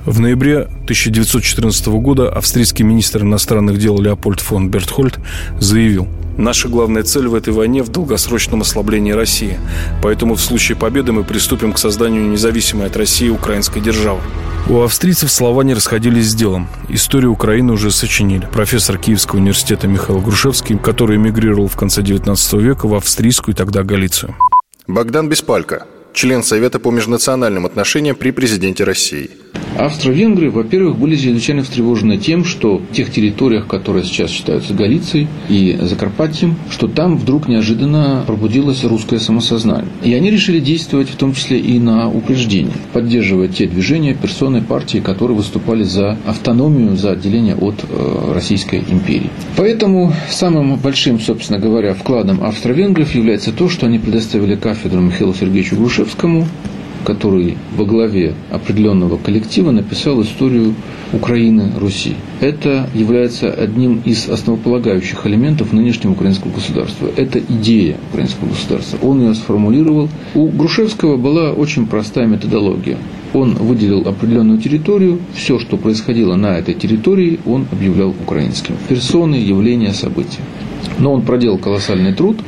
В 0.05 0.20
ноябре 0.20 0.68
1914 0.85 1.87
года 1.87 2.29
австрийский 2.29 2.85
министр 2.85 3.23
иностранных 3.23 3.79
дел 3.79 3.99
Леопольд 3.99 4.40
фон 4.40 4.68
Бертхольд 4.68 5.18
заявил, 5.59 6.07
Наша 6.37 6.68
главная 6.68 7.05
цель 7.05 7.29
в 7.29 7.35
этой 7.35 7.53
войне 7.53 7.83
в 7.83 7.88
долгосрочном 7.88 8.62
ослаблении 8.62 9.12
России. 9.12 9.59
Поэтому 10.03 10.35
в 10.35 10.40
случае 10.40 10.77
победы 10.77 11.12
мы 11.12 11.23
приступим 11.23 11.73
к 11.73 11.79
созданию 11.79 12.29
независимой 12.29 12.87
от 12.87 12.97
России 12.97 13.29
украинской 13.29 13.81
державы. 13.81 14.20
У 14.68 14.81
австрийцев 14.81 15.31
слова 15.31 15.62
не 15.62 15.75
расходились 15.75 16.31
с 16.31 16.35
делом. 16.35 16.68
Историю 16.88 17.33
Украины 17.33 17.73
уже 17.73 17.90
сочинили. 17.90 18.49
Профессор 18.51 18.99
Киевского 18.99 19.38
университета 19.38 19.87
Михаил 19.87 20.20
Грушевский, 20.20 20.79
который 20.79 21.16
эмигрировал 21.16 21.68
в 21.68 21.77
конце 21.77 22.03
19 22.03 22.55
века 22.55 22.88
в 22.88 22.94
австрийскую 22.94 23.55
тогда 23.55 23.83
Галицию. 23.83 24.35
Богдан 24.87 25.29
Беспалько, 25.29 25.87
член 26.14 26.42
Совета 26.42 26.79
по 26.79 26.90
межнациональным 26.90 27.66
отношениям 27.66 28.16
при 28.16 28.31
президенте 28.31 28.85
России. 28.85 29.31
Австро-венгры, 29.77 30.50
во-первых, 30.50 30.98
были 30.98 31.16
чрезвычайно 31.16 31.64
встревожены 31.64 32.16
тем, 32.16 32.44
что 32.44 32.79
в 32.79 32.94
тех 32.94 33.11
территориях, 33.11 33.66
которые 33.66 34.05
сейчас 34.05 34.31
считаются 34.31 34.72
Галицией 34.72 35.27
и 35.48 35.77
Закарпатьем, 35.81 36.57
что 36.70 36.87
там 36.87 37.16
вдруг 37.16 37.48
неожиданно 37.48 38.22
пробудилось 38.24 38.85
русское 38.85 39.18
самосознание. 39.18 39.90
И 40.05 40.14
они 40.14 40.31
решили 40.31 40.61
действовать 40.61 41.09
в 41.09 41.16
том 41.16 41.35
числе 41.35 41.59
и 41.59 41.81
на 41.81 42.09
упреждение, 42.09 42.74
поддерживая 42.92 43.48
те 43.48 43.66
движения, 43.66 44.14
персоны, 44.14 44.62
партии, 44.62 44.98
которые 44.98 45.37
выступали 45.37 45.83
за 45.83 46.18
автономию, 46.24 46.96
за 46.96 47.12
отделение 47.12 47.57
от 47.57 47.74
э, 47.83 48.33
Российской 48.33 48.79
империи. 48.79 49.31
Поэтому 49.57 50.12
самым 50.31 50.77
большим, 50.77 51.18
собственно 51.18 51.59
говоря, 51.59 51.94
вкладом 51.94 52.44
австро-венгров 52.44 53.12
является 53.14 53.50
то, 53.50 53.68
что 53.68 53.87
они 53.87 53.98
предоставили 53.98 54.55
кафедру 54.55 55.00
Михаилу 55.00 55.35
Сергеевичу 55.35 55.74
Грушевскому, 56.04 56.46
который 57.04 57.56
во 57.76 57.84
главе 57.84 58.34
определенного 58.50 59.16
коллектива 59.16 59.70
написал 59.70 60.22
историю 60.22 60.74
Украины, 61.12 61.72
Руси. 61.78 62.14
Это 62.40 62.88
является 62.94 63.50
одним 63.50 64.00
из 64.04 64.28
основополагающих 64.28 65.26
элементов 65.26 65.72
нынешнего 65.72 66.12
украинского 66.12 66.52
государства. 66.52 67.08
Это 67.16 67.38
идея 67.38 67.96
украинского 68.10 68.48
государства. 68.48 68.98
Он 69.02 69.22
ее 69.22 69.34
сформулировал. 69.34 70.08
У 70.34 70.48
Грушевского 70.48 71.16
была 71.16 71.52
очень 71.52 71.86
простая 71.86 72.26
методология. 72.26 72.98
Он 73.35 73.55
выделил 73.55 74.09
определенную 74.09 74.59
территорию, 74.59 75.18
все, 75.35 75.59
что 75.59 75.77
происходило 75.77 76.37
на 76.37 76.57
этой 76.57 76.75
территории, 76.75 77.40
он 77.44 77.66
объявлял 77.70 78.11
украинским. 78.11 78.77
Персоны, 78.88 79.35
явления, 79.35 79.92
события. 79.92 80.40
Но 80.99 81.12
он 81.12 81.23
проделал 81.23 81.59
колоссальный 81.59 82.14
труд, 82.14 82.38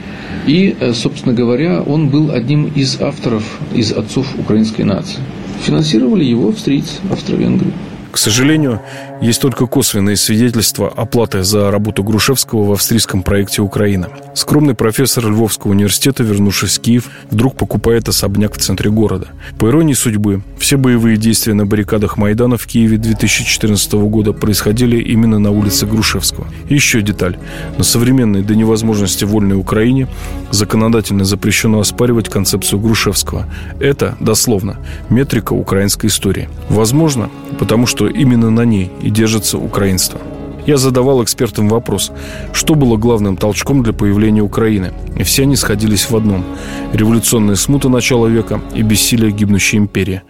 и, 0.47 0.77
э, 0.79 0.93
собственно 0.95 1.35
говоря, 1.35 1.83
он 1.83 2.09
был 2.09 2.31
одним 2.31 2.67
из 2.67 3.01
авторов, 3.01 3.59
из 3.75 3.93
отцов 3.93 4.33
украинской 4.39 4.83
нации. 4.83 5.19
Финансировали 5.63 6.25
его 6.25 6.51
австрийцы, 6.51 7.01
австро-венгры. 7.11 7.73
К 8.17 8.19
сожалению, 8.19 8.81
есть 9.21 9.43
только 9.43 9.67
косвенные 9.67 10.17
свидетельства 10.17 10.89
оплаты 10.89 11.43
за 11.43 11.71
работу 11.71 12.03
Грушевского 12.03 12.65
в 12.65 12.73
австрийском 12.73 13.23
проекте 13.23 13.61
«Украина». 13.61 14.09
Скромный 14.35 14.75
профессор 14.75 15.27
Львовского 15.27 15.73
университета, 15.73 16.23
вернувшись 16.23 16.79
в 16.79 16.81
Киев, 16.81 17.11
вдруг 17.31 17.57
покупает 17.57 18.09
особняк 18.09 18.55
в 18.55 18.59
центре 18.59 18.91
города. 18.91 19.29
По 19.59 19.69
иронии 19.69 19.93
судьбы, 19.93 20.41
все 20.59 20.79
боевые 20.79 21.19
действия 21.19 21.53
на 21.53 21.67
баррикадах 21.67 22.17
Майдана 22.17 22.57
в 22.57 22.67
Киеве 22.67 22.97
2014 22.97 23.93
года 23.93 24.33
происходили 24.33 24.97
именно 24.99 25.39
на 25.39 25.51
улице 25.51 25.85
Грушевского. 25.85 26.47
Еще 26.71 27.03
деталь. 27.03 27.37
На 27.77 27.85
современной 27.85 28.41
до 28.41 28.55
невозможности 28.55 29.27
вольной 29.27 29.59
Украине 29.59 30.09
законодательно 30.51 31.27
запрещено 31.27 31.81
оспаривать 31.81 32.31
концепцию 32.31 32.81
Грушевского. 32.81 33.47
Это, 33.79 34.17
дословно, 34.21 34.79
метрика 35.11 35.53
украинской 35.53 36.07
истории. 36.07 36.49
Возможно, 36.71 37.29
потому 37.59 37.87
что 37.87 38.06
именно 38.09 38.51
на 38.51 38.65
ней 38.65 38.91
и 39.03 39.11
держится 39.11 39.59
украинство. 39.59 40.21
Я 40.67 40.79
задавал 40.79 41.23
экспертам 41.23 41.69
вопрос, 41.69 42.11
что 42.53 42.75
было 42.75 42.97
главным 42.97 43.37
толчком 43.37 43.85
для 43.85 43.93
появления 43.93 44.43
Украины. 44.43 44.93
И 45.17 45.23
все 45.23 45.45
они 45.45 45.55
сходились 45.55 46.11
в 46.11 46.17
одном– 46.17 46.45
революционная 46.93 47.55
смута 47.55 47.89
начала 47.89 48.27
века 48.27 48.61
и 48.75 48.83
бессилие 48.83 49.31
гибнущей 49.31 49.79
империи. 49.79 50.23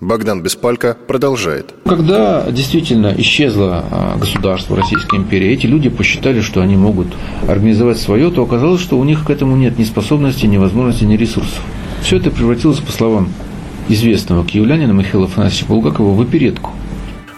Богдан 0.00 0.40
Беспалько 0.42 0.96
продолжает. 1.06 1.74
Когда 1.84 2.48
действительно 2.50 3.12
исчезло 3.16 3.84
а, 3.90 4.16
государство 4.18 4.76
Российской 4.76 5.16
империи, 5.16 5.50
эти 5.50 5.66
люди 5.66 5.88
посчитали, 5.88 6.40
что 6.40 6.60
они 6.60 6.76
могут 6.76 7.08
организовать 7.48 7.98
свое, 7.98 8.30
то 8.30 8.42
оказалось, 8.42 8.80
что 8.80 8.98
у 8.98 9.04
них 9.04 9.24
к 9.24 9.30
этому 9.30 9.56
нет 9.56 9.78
ни 9.78 9.84
способности, 9.84 10.46
ни 10.46 10.58
возможности, 10.58 11.04
ни 11.04 11.16
ресурсов. 11.16 11.60
Все 12.02 12.18
это 12.18 12.30
превратилось, 12.30 12.78
по 12.78 12.92
словам 12.92 13.28
известного 13.88 14.44
киевлянина 14.44 14.92
Михаила 14.92 15.26
Афанасьевича 15.26 15.66
Булгакова, 15.66 16.14
в 16.14 16.20
оперетку– 16.20 16.70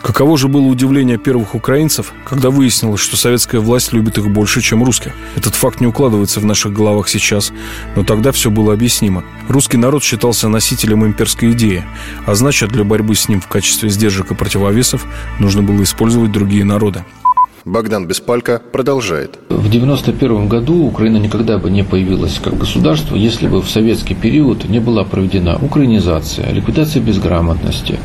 Каково 0.04 0.36
же 0.36 0.48
было 0.48 0.66
удивление 0.66 1.16
первых 1.16 1.54
украинцев, 1.54 2.12
когда 2.26 2.50
выяснилось, 2.50 3.00
что 3.00 3.16
советская 3.16 3.58
власть 3.58 3.94
любит 3.94 4.18
их 4.18 4.30
больше, 4.30 4.60
чем 4.60 4.84
русских. 4.84 5.12
Этот 5.34 5.54
факт 5.54 5.80
не 5.80 5.86
укладывается 5.86 6.40
в 6.40 6.44
наших 6.44 6.74
головах 6.74 7.08
сейчас, 7.08 7.54
но 7.96 8.04
тогда 8.04 8.30
все 8.30 8.50
было 8.50 8.74
объяснимо. 8.74 9.24
Русский 9.48 9.78
народ 9.78 10.04
считался 10.04 10.48
носителем 10.48 11.06
имперской 11.06 11.52
идеи, 11.52 11.86
а 12.26 12.34
значит, 12.34 12.68
для 12.68 12.84
борьбы 12.84 13.14
с 13.14 13.30
ним 13.30 13.40
в 13.40 13.48
качестве 13.48 13.88
сдержек 13.88 14.30
и 14.30 14.34
противовесов 14.34 15.06
нужно 15.38 15.62
было 15.62 15.82
использовать 15.82 16.30
другие 16.30 16.64
народы. 16.64 17.02
Богдан 17.64 18.07
Беспалько 18.07 18.61
продолжает. 18.72 19.38
В 19.48 19.66
1991 19.68 20.48
году 20.48 20.85
Украина 20.85 21.16
никогда 21.16 21.57
бы 21.57 21.70
не 21.70 21.83
появилась 21.83 22.38
как 22.38 22.59
государство, 22.59 23.16
если 23.16 23.48
бы 23.48 23.62
в 23.62 23.70
советский 23.70 24.14
период 24.14 24.68
не 24.68 24.81
была 24.81 25.05
проведена 25.05 25.59
украинизация, 25.62 26.50
ликвидация 26.53 27.03
безграмотности. 27.03 27.98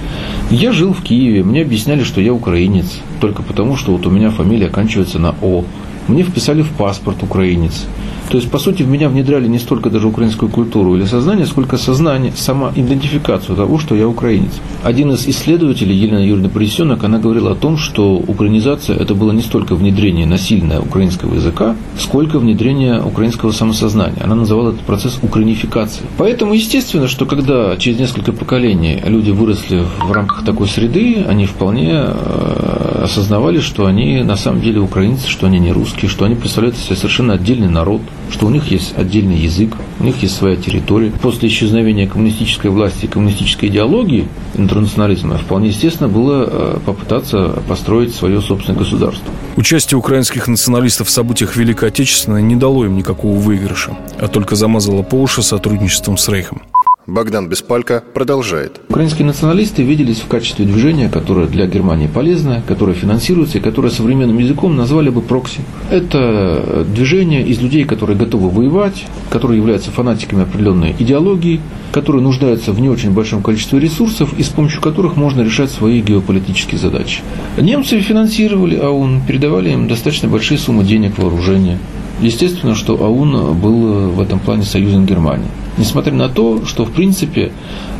Я 0.49 0.71
жил 0.71 0.93
в 0.93 1.03
Киеве, 1.03 1.43
мне 1.43 1.61
объясняли, 1.63 2.03
что 2.03 2.21
я 2.21 2.33
украинец, 2.33 2.99
только 3.19 3.43
потому, 3.43 3.75
что 3.75 3.91
вот 3.91 4.07
у 4.07 4.09
меня 4.09 4.31
фамилия 4.31 4.67
оканчивается 4.67 5.19
на 5.19 5.35
О. 5.41 5.65
Мне 6.07 6.23
вписали 6.23 6.61
в 6.61 6.69
паспорт 6.71 7.21
украинец. 7.21 7.85
То 8.29 8.37
есть, 8.37 8.51
по 8.51 8.59
сути, 8.59 8.83
в 8.83 8.87
меня 8.87 9.09
внедряли 9.09 9.47
не 9.47 9.57
столько 9.57 9.89
даже 9.89 10.07
украинскую 10.07 10.51
культуру 10.51 10.95
или 10.95 11.05
сознание, 11.05 11.47
сколько 11.47 11.77
сознание, 11.77 12.31
сама 12.35 12.71
идентификацию 12.75 13.55
того, 13.55 13.79
что 13.79 13.95
я 13.95 14.07
украинец. 14.07 14.51
Один 14.83 15.11
из 15.11 15.27
исследователей, 15.27 15.95
Елена 15.95 16.19
Юрьевна 16.19 16.49
Поресенок, 16.49 17.03
она 17.03 17.17
говорила 17.17 17.51
о 17.51 17.55
том, 17.55 17.77
что 17.77 18.17
украинизация– 18.17 18.95
это 18.99 19.15
было 19.15 19.31
не 19.31 19.41
столько 19.41 19.75
внедрение 19.75 20.27
насильное 20.27 20.79
украинского 20.79 21.33
языка, 21.33 21.75
сколько 21.97 22.37
внедрение 22.37 23.01
украинского 23.01 23.51
самосознания. 23.51 24.21
Она 24.23 24.35
называла 24.35 24.69
этот 24.69 24.81
процесс 24.81 25.17
украинификацией. 25.23 26.07
Поэтому, 26.17 26.53
естественно, 26.53 27.07
что 27.07 27.25
когда 27.25 27.75
через 27.77 27.99
несколько 27.99 28.31
поколений 28.31 29.01
люди 29.05 29.31
выросли 29.31 29.83
в 30.07 30.11
рамках 30.11 30.45
такой 30.45 30.67
среды, 30.67 31.25
они 31.27 31.47
вполне 31.47 31.93
э, 31.93 33.01
осознавали, 33.05 33.59
что 33.59 33.87
они 33.87 34.21
на 34.21 34.35
самом 34.35 34.61
деле 34.61 34.79
украинцы, 34.79 35.27
что 35.27 35.47
они 35.47 35.57
не 35.59 35.71
русские, 35.71 36.09
что 36.09 36.25
они 36.25 36.35
представляют 36.35 36.77
себе 36.77 36.95
совершенно 36.95 37.33
отдельный 37.33 37.69
народ, 37.69 38.01
что 38.31 38.47
у 38.47 38.49
них 38.49 38.71
есть 38.71 38.93
отдельный 38.97 39.37
язык, 39.37 39.75
у 39.99 40.03
них 40.03 40.21
есть 40.21 40.35
своя 40.35 40.55
территория. 40.55 41.11
После 41.11 41.49
исчезновения 41.49 42.07
коммунистической 42.07 42.71
власти 42.71 43.05
и 43.05 43.07
коммунистической 43.07 43.69
идеологии 43.69 44.27
интернационализма 44.55 45.37
вполне 45.37 45.69
естественно 45.69 46.09
было 46.09 46.47
э, 46.49 46.77
попытаться 46.85 47.61
построить 47.67 48.13
свое 48.13 48.41
собственное 48.41 48.79
государство. 48.79 49.25
Участие 49.55 49.97
украинских 49.97 50.47
националистов 50.47 51.07
в 51.07 51.11
событиях 51.11 51.55
Великой 51.55 51.89
Отечественной 51.89 52.41
не 52.41 52.55
дало 52.55 52.85
им 52.85 52.95
никакого 52.95 53.37
выигрыша, 53.37 53.97
а 54.19 54.27
только 54.27 54.55
замазало 54.55 55.01
по 55.01 55.15
уши 55.15 55.41
сотрудничеством 55.41 56.17
с 56.17 56.29
Рейхом. 56.29 56.61
Богдан 57.09 57.49
Беспалько 57.49 58.03
продолжает. 58.13 58.79
Украинские 58.89 59.25
националисты 59.25 59.83
виделись 59.83 60.19
в 60.19 60.27
качестве 60.27 60.65
движения, 60.65 61.09
которое 61.09 61.47
для 61.47 61.65
Германии 61.65 62.07
полезно, 62.07 62.63
которое 62.67 62.93
финансируется 62.93 63.57
и 63.57 63.61
которое 63.61 63.89
современным 63.89 64.37
языком 64.37 64.75
назвали 64.75 65.09
бы 65.09 65.21
прокси. 65.21 65.61
Это 65.89 66.85
движение 66.87 67.45
из 67.45 67.61
людей, 67.61 67.83
которые 67.85 68.17
готовы 68.17 68.49
воевать, 68.49 69.05
которые 69.29 69.57
являются 69.57 69.91
фанатиками 69.91 70.43
определенной 70.43 70.95
идеологии, 70.97 71.61
которые 71.91 72.21
нуждаются 72.21 72.71
в 72.71 72.79
не 72.79 72.89
очень 72.89 73.11
большом 73.11 73.41
количестве 73.41 73.79
ресурсов 73.79 74.33
и 74.37 74.43
с 74.43 74.49
помощью 74.49 74.81
которых 74.81 75.15
можно 75.15 75.41
решать 75.41 75.71
свои 75.71 76.01
геополитические 76.01 76.79
задачи. 76.79 77.21
Немцы 77.57 77.99
финансировали 77.99 78.75
АУН, 78.75 79.21
передавали 79.27 79.71
им 79.71 79.87
достаточно 79.87 80.29
большие 80.29 80.57
суммы 80.57 80.83
денег, 80.83 81.17
вооружения. 81.17 81.79
Естественно, 82.21 82.75
что 82.75 82.93
АУН 83.01 83.57
был 83.59 84.09
в 84.09 84.21
этом 84.21 84.39
плане 84.39 84.63
союзом 84.63 85.05
Германии. 85.05 85.47
Несмотря 85.77 86.13
на 86.13 86.27
то, 86.27 86.65
что, 86.65 86.83
в 86.83 86.91
принципе, 86.91 87.53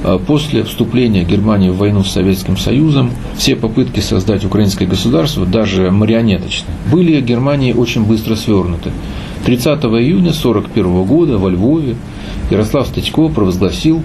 э, 0.04 0.20
после 0.28 0.64
вступления 0.64 1.24
Германии 1.24 1.70
в 1.70 1.78
войну 1.78 2.04
с 2.04 2.12
Советским 2.12 2.58
Союзом, 2.58 3.12
все 3.38 3.56
попытки 3.56 4.02
создать 4.02 4.44
украинское 4.44 4.88
государство, 4.88 5.46
даже 5.46 5.90
марионеточные, 5.90 6.76
были 6.92 7.22
Германии 7.22 7.72
очень 7.72 8.04
быстро 8.04 8.36
свернуты. 8.36 8.92
30 9.46 9.68
июня 9.86 10.32
1941 10.32 11.04
года 11.06 11.38
во 11.38 11.50
Львове 11.50 11.96
Ярослав 12.52 12.88
Статько 12.88 13.30
провозгласил 13.30 14.04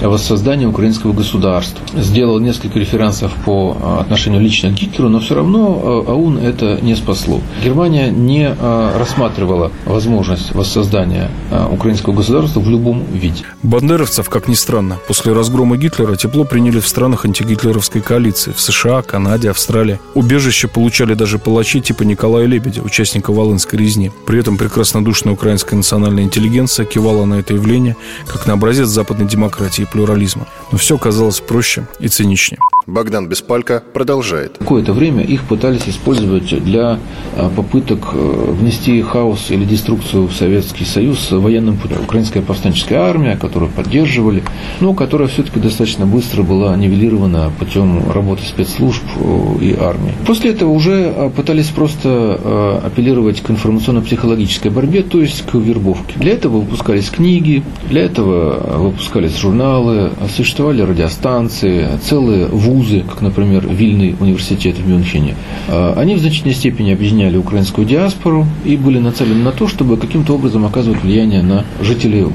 воссоздания 0.00 0.68
украинского 0.68 1.12
государства. 1.12 1.80
Сделал 1.96 2.38
несколько 2.40 2.78
референсов 2.78 3.32
по 3.44 3.76
а, 3.80 4.00
отношению 4.00 4.40
лично 4.40 4.70
к 4.70 4.74
Гитлеру, 4.74 5.08
но 5.08 5.20
все 5.20 5.34
равно 5.34 6.04
а, 6.06 6.12
АУН 6.12 6.38
это 6.38 6.78
не 6.82 6.94
спасло. 6.96 7.40
Германия 7.64 8.10
не 8.10 8.48
а, 8.48 8.98
рассматривала 8.98 9.72
возможность 9.84 10.54
воссоздания 10.54 11.30
украинского 11.70 12.14
государства 12.14 12.60
в 12.60 12.68
любом 12.68 13.04
виде. 13.12 13.44
Бандеровцев, 13.62 14.28
как 14.28 14.48
ни 14.48 14.54
странно, 14.54 14.98
после 15.06 15.32
разгрома 15.32 15.76
Гитлера 15.76 16.16
тепло 16.16 16.44
приняли 16.44 16.80
в 16.80 16.86
странах 16.86 17.24
антигитлеровской 17.24 18.00
коалиции 18.00 18.52
в 18.52 18.60
США, 18.60 19.02
Канаде, 19.02 19.50
Австралии. 19.50 20.00
Убежище 20.14 20.68
получали 20.68 21.14
даже 21.14 21.38
палачи 21.38 21.80
типа 21.80 22.02
Николая 22.02 22.46
Лебедя, 22.46 22.82
участника 22.82 23.32
Волынской 23.32 23.78
резни. 23.78 24.10
При 24.26 24.40
этом 24.40 24.56
прекраснодушная 24.56 25.32
украинская 25.32 25.76
национальная 25.76 26.24
интеллигенция 26.24 26.86
кивала 26.86 27.24
на 27.24 27.34
это 27.34 27.54
явление 27.54 27.96
как 28.26 28.46
на 28.46 28.54
образец 28.54 28.88
западной 28.88 29.26
демократии 29.26 29.61
плюрализма. 29.90 30.46
Но 30.70 30.78
все 30.78 30.98
казалось 30.98 31.40
проще 31.40 31.86
и 32.00 32.08
циничнее. 32.08 32.58
Богдан 32.86 33.28
Беспалько 33.28 33.82
продолжает. 33.92 34.58
Какое-то 34.58 34.92
время 34.92 35.22
их 35.22 35.44
пытались 35.44 35.88
использовать 35.88 36.48
для 36.64 36.98
а, 37.36 37.48
попыток 37.48 38.10
э, 38.12 38.52
внести 38.52 39.00
хаос 39.02 39.50
или 39.50 39.64
деструкцию 39.64 40.26
в 40.26 40.32
Советский 40.32 40.84
Союз 40.84 41.30
военным 41.30 41.76
путем. 41.76 41.98
Украинская 42.02 42.42
повстанческая 42.42 43.00
армия, 43.00 43.36
которую 43.36 43.70
поддерживали, 43.70 44.42
но 44.80 44.94
которая 44.94 45.28
все-таки 45.28 45.60
достаточно 45.60 46.06
быстро 46.06 46.42
была 46.42 46.74
нивелирована 46.76 47.52
путем 47.58 48.10
работы 48.10 48.42
спецслужб 48.44 49.02
э, 49.16 49.64
и 49.64 49.76
армии. 49.78 50.14
После 50.26 50.50
этого 50.50 50.70
уже 50.70 51.12
а, 51.16 51.30
пытались 51.30 51.68
просто 51.68 52.08
э, 52.42 52.80
апеллировать 52.86 53.40
к 53.42 53.50
информационно-психологической 53.50 54.70
борьбе, 54.70 55.02
то 55.02 55.20
есть 55.20 55.42
к 55.42 55.54
вербовке. 55.54 56.14
Для 56.16 56.32
этого 56.32 56.58
выпускались 56.60 57.10
книги, 57.10 57.62
для 57.88 58.02
этого 58.02 58.78
выпускались 58.78 59.36
журналы, 59.42 60.12
существовали 60.34 60.82
радиостанции, 60.82 61.88
целые 62.02 62.46
вузы, 62.46 63.00
как, 63.08 63.20
например, 63.20 63.66
Вильный 63.68 64.14
университет 64.20 64.76
в 64.76 64.86
Мюнхене, 64.88 65.34
а, 65.68 65.94
они 65.96 66.14
в 66.14 66.20
значительной 66.20 66.54
степени 66.54 66.92
объединяли 66.92 67.36
украинскую 67.36 67.86
диаспору 67.86 68.46
и 68.64 68.76
были 68.76 68.98
нацелены 68.98 69.42
на 69.42 69.52
то, 69.52 69.66
чтобы 69.66 69.96
каким-то 69.96 70.34
образом 70.34 70.64
оказывать 70.64 71.02
влияние 71.02 71.42
на 71.42 71.64
жителей 71.80 72.26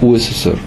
УССР. 0.00 0.58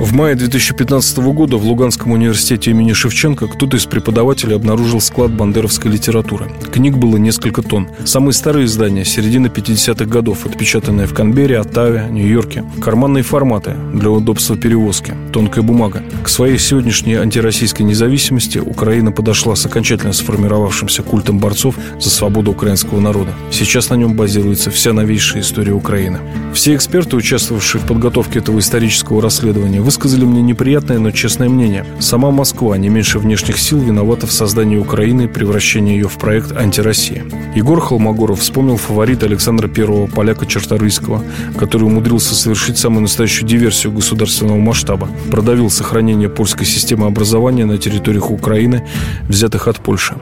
В 0.00 0.14
мае 0.14 0.36
2015 0.36 1.18
года 1.18 1.56
в 1.56 1.64
Луганском 1.64 2.12
университете 2.12 2.70
имени 2.70 2.92
Шевченко 2.92 3.48
кто-то 3.48 3.76
из 3.76 3.84
преподавателей 3.86 4.54
обнаружил 4.54 5.00
склад 5.00 5.32
бандеровской 5.32 5.90
литературы. 5.90 6.48
Книг 6.72 6.96
было 6.96 7.16
несколько 7.16 7.62
тонн. 7.62 7.88
Самые 8.04 8.32
старые 8.32 8.66
издания, 8.66 9.04
середины 9.04 9.48
50-х 9.48 10.04
годов, 10.04 10.46
отпечатанные 10.46 11.08
в 11.08 11.14
Канберре, 11.14 11.58
Оттаве, 11.58 12.06
Нью-Йорке. 12.12 12.64
Карманные 12.80 13.24
форматы 13.24 13.74
для 13.92 14.08
удобства 14.10 14.56
перевозки. 14.56 15.14
Тонкая 15.32 15.64
бумага. 15.64 16.04
К 16.22 16.28
своей 16.28 16.58
сегодняшней 16.58 17.14
антироссийской 17.14 17.84
независимости 17.84 18.58
Украина 18.58 19.10
подошла 19.10 19.56
с 19.56 19.66
окончательно 19.66 20.12
сформировавшимся 20.12 21.02
культом 21.02 21.40
борцов 21.40 21.74
за 21.98 22.08
свободу 22.08 22.52
украинского 22.52 23.00
народа. 23.00 23.32
Сейчас 23.50 23.90
на 23.90 23.94
нем 23.94 24.14
базируется 24.14 24.70
вся 24.70 24.92
новейшая 24.92 25.42
история 25.42 25.72
Украины. 25.72 26.20
Все 26.54 26.76
эксперты, 26.76 27.16
участвовавшие 27.16 27.82
в 27.82 27.86
подготовке 27.86 28.38
этого 28.38 28.60
исторического 28.60 29.20
расследования, 29.20 29.87
высказали 29.88 30.26
мне 30.26 30.42
неприятное, 30.42 30.98
но 30.98 31.10
честное 31.12 31.48
мнение. 31.48 31.82
Сама 31.98 32.30
Москва 32.30 32.76
не 32.76 32.90
меньше 32.90 33.18
внешних 33.18 33.58
сил 33.58 33.78
виновата 33.78 34.26
в 34.26 34.32
создании 34.32 34.76
Украины 34.76 35.22
и 35.22 35.26
превращении 35.26 35.94
ее 35.94 36.08
в 36.08 36.18
проект 36.18 36.54
«Антироссия». 36.54 37.24
Егор 37.54 37.80
Холмогоров 37.80 38.40
вспомнил 38.40 38.76
фаворита 38.76 39.24
Александра 39.24 39.66
Первого, 39.66 40.06
поляка 40.06 40.44
Черторийского, 40.44 41.24
который 41.58 41.84
умудрился 41.84 42.34
совершить 42.34 42.76
самую 42.76 43.00
настоящую 43.00 43.48
диверсию 43.48 43.94
государственного 43.94 44.58
масштаба. 44.58 45.08
Продавил 45.30 45.70
сохранение 45.70 46.28
польской 46.28 46.66
системы 46.66 47.06
образования 47.06 47.64
на 47.64 47.78
территориях 47.78 48.30
Украины, 48.30 48.86
взятых 49.26 49.68
от 49.68 49.78
Польши. 49.78 50.16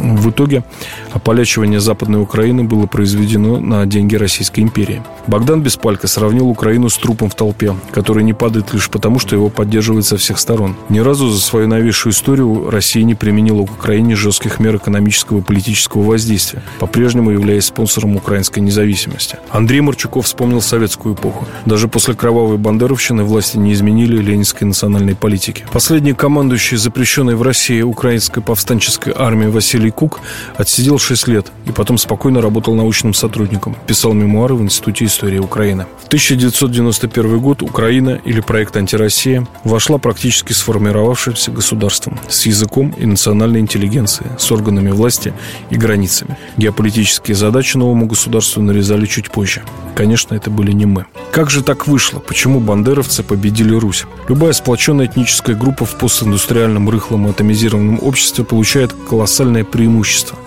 В 0.00 0.30
итоге 0.30 0.64
ополячивание 1.12 1.78
Западной 1.78 2.22
Украины 2.22 2.64
было 2.64 2.86
произведено 2.86 3.60
на 3.60 3.84
деньги 3.86 4.16
Российской 4.16 4.60
империи. 4.60 5.02
Богдан 5.26 5.62
Беспалько 5.62 6.08
сравнил 6.08 6.48
Украину 6.48 6.88
с 6.88 6.96
трупом 6.96 7.28
в 7.28 7.34
толпе, 7.34 7.74
который 7.92 8.24
не 8.24 8.32
падает 8.32 8.72
лишь 8.72 8.88
потому, 8.88 9.18
что 9.18 9.36
его 9.36 9.50
поддерживают 9.50 10.06
со 10.06 10.16
всех 10.16 10.38
сторон. 10.38 10.74
Ни 10.88 11.00
разу 11.00 11.28
за 11.28 11.40
свою 11.40 11.68
новейшую 11.68 12.12
историю 12.12 12.70
Россия 12.70 13.04
не 13.04 13.14
применила 13.14 13.66
к 13.66 13.72
Украине 13.72 14.16
жестких 14.16 14.58
мер 14.58 14.76
экономического 14.76 15.40
и 15.40 15.42
политического 15.42 16.02
воздействия, 16.02 16.62
по-прежнему 16.78 17.30
являясь 17.30 17.66
спонсором 17.66 18.16
украинской 18.16 18.60
независимости. 18.60 19.36
Андрей 19.50 19.80
Марчуков 19.80 20.26
вспомнил 20.26 20.62
советскую 20.62 21.14
эпоху. 21.14 21.46
Даже 21.66 21.88
после 21.88 22.14
кровавой 22.14 22.56
бандеровщины 22.56 23.24
власти 23.24 23.58
не 23.58 23.72
изменили 23.74 24.16
ленинской 24.16 24.66
национальной 24.66 25.14
политики. 25.14 25.64
Последний 25.72 26.14
командующий 26.14 26.78
запрещенной 26.78 27.34
в 27.34 27.42
России 27.42 27.82
украинской 27.82 28.40
повстанческой 28.40 29.12
армии 29.16 29.46
Василий 29.46 29.89
Юрий 29.90 29.92
Кук 29.92 30.20
отсидел 30.56 30.98
6 30.98 31.28
лет 31.28 31.52
и 31.66 31.72
потом 31.72 31.98
спокойно 31.98 32.40
работал 32.40 32.74
научным 32.74 33.14
сотрудником, 33.14 33.76
писал 33.86 34.12
мемуары 34.12 34.54
в 34.54 34.62
Институте 34.62 35.04
истории 35.04 35.38
Украины. 35.38 35.86
В 36.02 36.06
1991 36.06 37.40
год 37.40 37.62
Украина, 37.62 38.20
или 38.24 38.40
проект 38.40 38.76
«Антироссия», 38.76 39.46
вошла 39.64 39.98
практически 39.98 40.52
сформировавшимся 40.52 41.50
государством 41.50 42.18
с 42.28 42.46
языком 42.46 42.94
и 43.00 43.06
национальной 43.06 43.60
интеллигенцией, 43.60 44.30
с 44.38 44.52
органами 44.52 44.90
власти 44.90 45.32
и 45.70 45.76
границами. 45.76 46.36
Геополитические 46.56 47.34
задачи 47.34 47.76
новому 47.76 48.06
государству 48.06 48.62
нарезали 48.62 49.06
чуть 49.06 49.30
позже. 49.30 49.62
Конечно, 49.94 50.34
это 50.34 50.50
были 50.50 50.72
не 50.72 50.86
мы. 50.86 51.06
Как 51.32 51.50
же 51.50 51.62
так 51.62 51.86
вышло? 51.86 52.20
Почему 52.20 52.60
бандеровцы 52.60 53.22
победили 53.22 53.74
Русь? 53.74 54.04
Любая 54.28 54.52
сплоченная 54.52 55.06
этническая 55.06 55.56
группа 55.56 55.84
в 55.84 55.98
постиндустриальном, 55.98 56.88
рыхлом 56.88 57.26
атомизированном 57.26 57.98
обществе 58.02 58.44
получает 58.44 58.92
колоссальное 58.92 59.64
преимущество, 59.64 59.79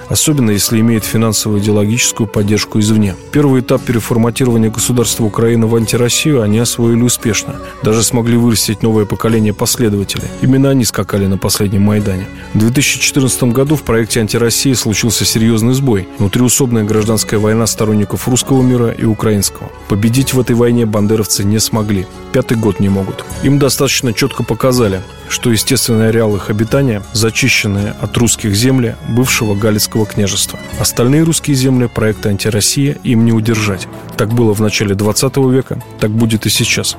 особенно 0.09 0.51
если 0.51 0.79
имеет 0.79 1.03
финансовую 1.05 1.61
идеологическую 1.61 2.27
поддержку 2.27 2.79
извне. 2.79 3.15
Первый 3.31 3.61
этап 3.61 3.83
переформатирования 3.83 4.69
государства 4.69 5.25
Украины 5.25 5.65
в 5.65 5.75
антироссию 5.75 6.41
они 6.41 6.59
освоили 6.59 7.01
успешно. 7.01 7.55
Даже 7.83 8.03
смогли 8.03 8.37
вырастить 8.37 8.83
новое 8.83 9.05
поколение 9.05 9.53
последователей. 9.53 10.27
Именно 10.41 10.69
они 10.69 10.85
скакали 10.85 11.25
на 11.25 11.37
последнем 11.37 11.83
Майдане. 11.83 12.27
В 12.53 12.59
2014 12.59 13.43
году 13.45 13.75
в 13.75 13.83
проекте 13.83 14.19
антироссии 14.19 14.73
случился 14.73 15.25
серьезный 15.25 15.73
сбой. 15.73 16.07
Внутриусобная 16.19 16.83
гражданская 16.83 17.39
война 17.39 17.65
сторонников 17.67 18.27
русского 18.27 18.61
мира 18.61 18.91
и 18.91 19.05
украинского. 19.05 19.71
Победить 19.87 20.33
в 20.33 20.39
этой 20.39 20.55
войне 20.55 20.85
бандеровцы 20.85 21.43
не 21.43 21.59
смогли. 21.59 22.05
Пятый 22.31 22.57
год 22.57 22.79
не 22.79 22.89
могут. 22.89 23.23
Им 23.43 23.59
достаточно 23.59 24.13
четко 24.13 24.43
показали, 24.43 25.01
что 25.29 25.51
естественный 25.51 26.09
ареал 26.09 26.35
их 26.35 26.49
обитания, 26.49 27.03
зачищенные 27.13 27.95
от 27.99 28.15
русских 28.17 28.55
земли 28.55 28.95
бывшего 29.23 29.55
Галицкого 29.55 30.05
княжества. 30.05 30.59
Остальные 30.81 31.23
русские 31.23 31.55
земли 31.55 31.87
проекта 31.87 32.27
«Антироссия» 32.27 32.97
им 33.05 33.23
не 33.23 33.31
удержать. 33.31 33.87
Так 34.17 34.33
было 34.33 34.53
в 34.53 34.59
начале 34.59 34.95
20 34.95 35.37
века, 35.49 35.81
так 36.01 36.11
будет 36.11 36.45
и 36.45 36.49
сейчас. 36.49 36.97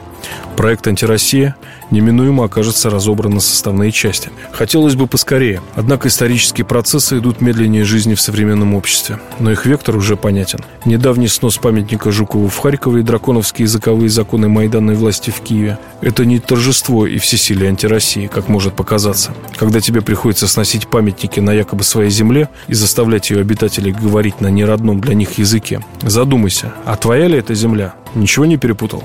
Проект 0.57 0.87
«Антироссия» 0.87 1.55
неминуемо 1.91 2.45
окажется 2.45 2.91
разобран 2.91 3.35
на 3.35 3.41
составные 3.41 3.93
части. 3.93 4.31
Хотелось 4.53 4.95
бы 4.95 5.07
поскорее, 5.07 5.63
однако 5.75 6.09
исторические 6.09 6.65
процессы 6.65 7.19
идут 7.19 7.41
медленнее 7.41 7.85
жизни 7.85 8.15
в 8.15 8.21
современном 8.21 8.75
обществе. 8.75 9.19
Но 9.39 9.53
их 9.53 9.67
вектор 9.67 9.97
уже 9.97 10.17
понятен. 10.17 10.61
Недавний 10.85 11.29
снос 11.29 11.59
памятника 11.59 12.11
Жукову 12.11 12.49
в 12.49 12.59
Харькове 12.59 13.01
и 13.01 13.05
драконовские 13.05 13.65
языковые 13.65 14.09
законы 14.09 14.49
майданной 14.49 14.95
власти 14.95 15.31
в 15.31 15.41
Киеве– 15.41 15.79
это 16.01 16.25
не 16.25 16.39
торжество 16.39 17.07
и 17.07 17.19
всесилие 17.19 17.69
антироссии, 17.69 18.31
как 18.33 18.49
может 18.49 18.75
показаться. 18.75 19.33
Когда 19.57 19.81
тебе 19.81 20.03
приходится 20.03 20.49
сносить 20.49 20.89
памятники 20.89 21.41
на 21.41 21.53
якобы 21.53 21.85
своей 21.85 22.11
земле 22.11 22.49
и 22.69 22.75
заставлять 22.75 23.31
ее 23.31 23.41
обитателей 23.41 23.93
говорить 23.93 24.41
на 24.41 24.49
неродном 24.49 25.01
для 25.01 25.15
них 25.15 25.39
языке, 25.39 25.81
задумайся, 26.03 26.73
а 26.85 26.97
твоя 26.97 27.29
ли 27.29 27.39
эта 27.39 27.55
земля? 27.55 27.95
Ничего 28.15 28.45
не 28.45 28.57
перепутал? 28.57 29.05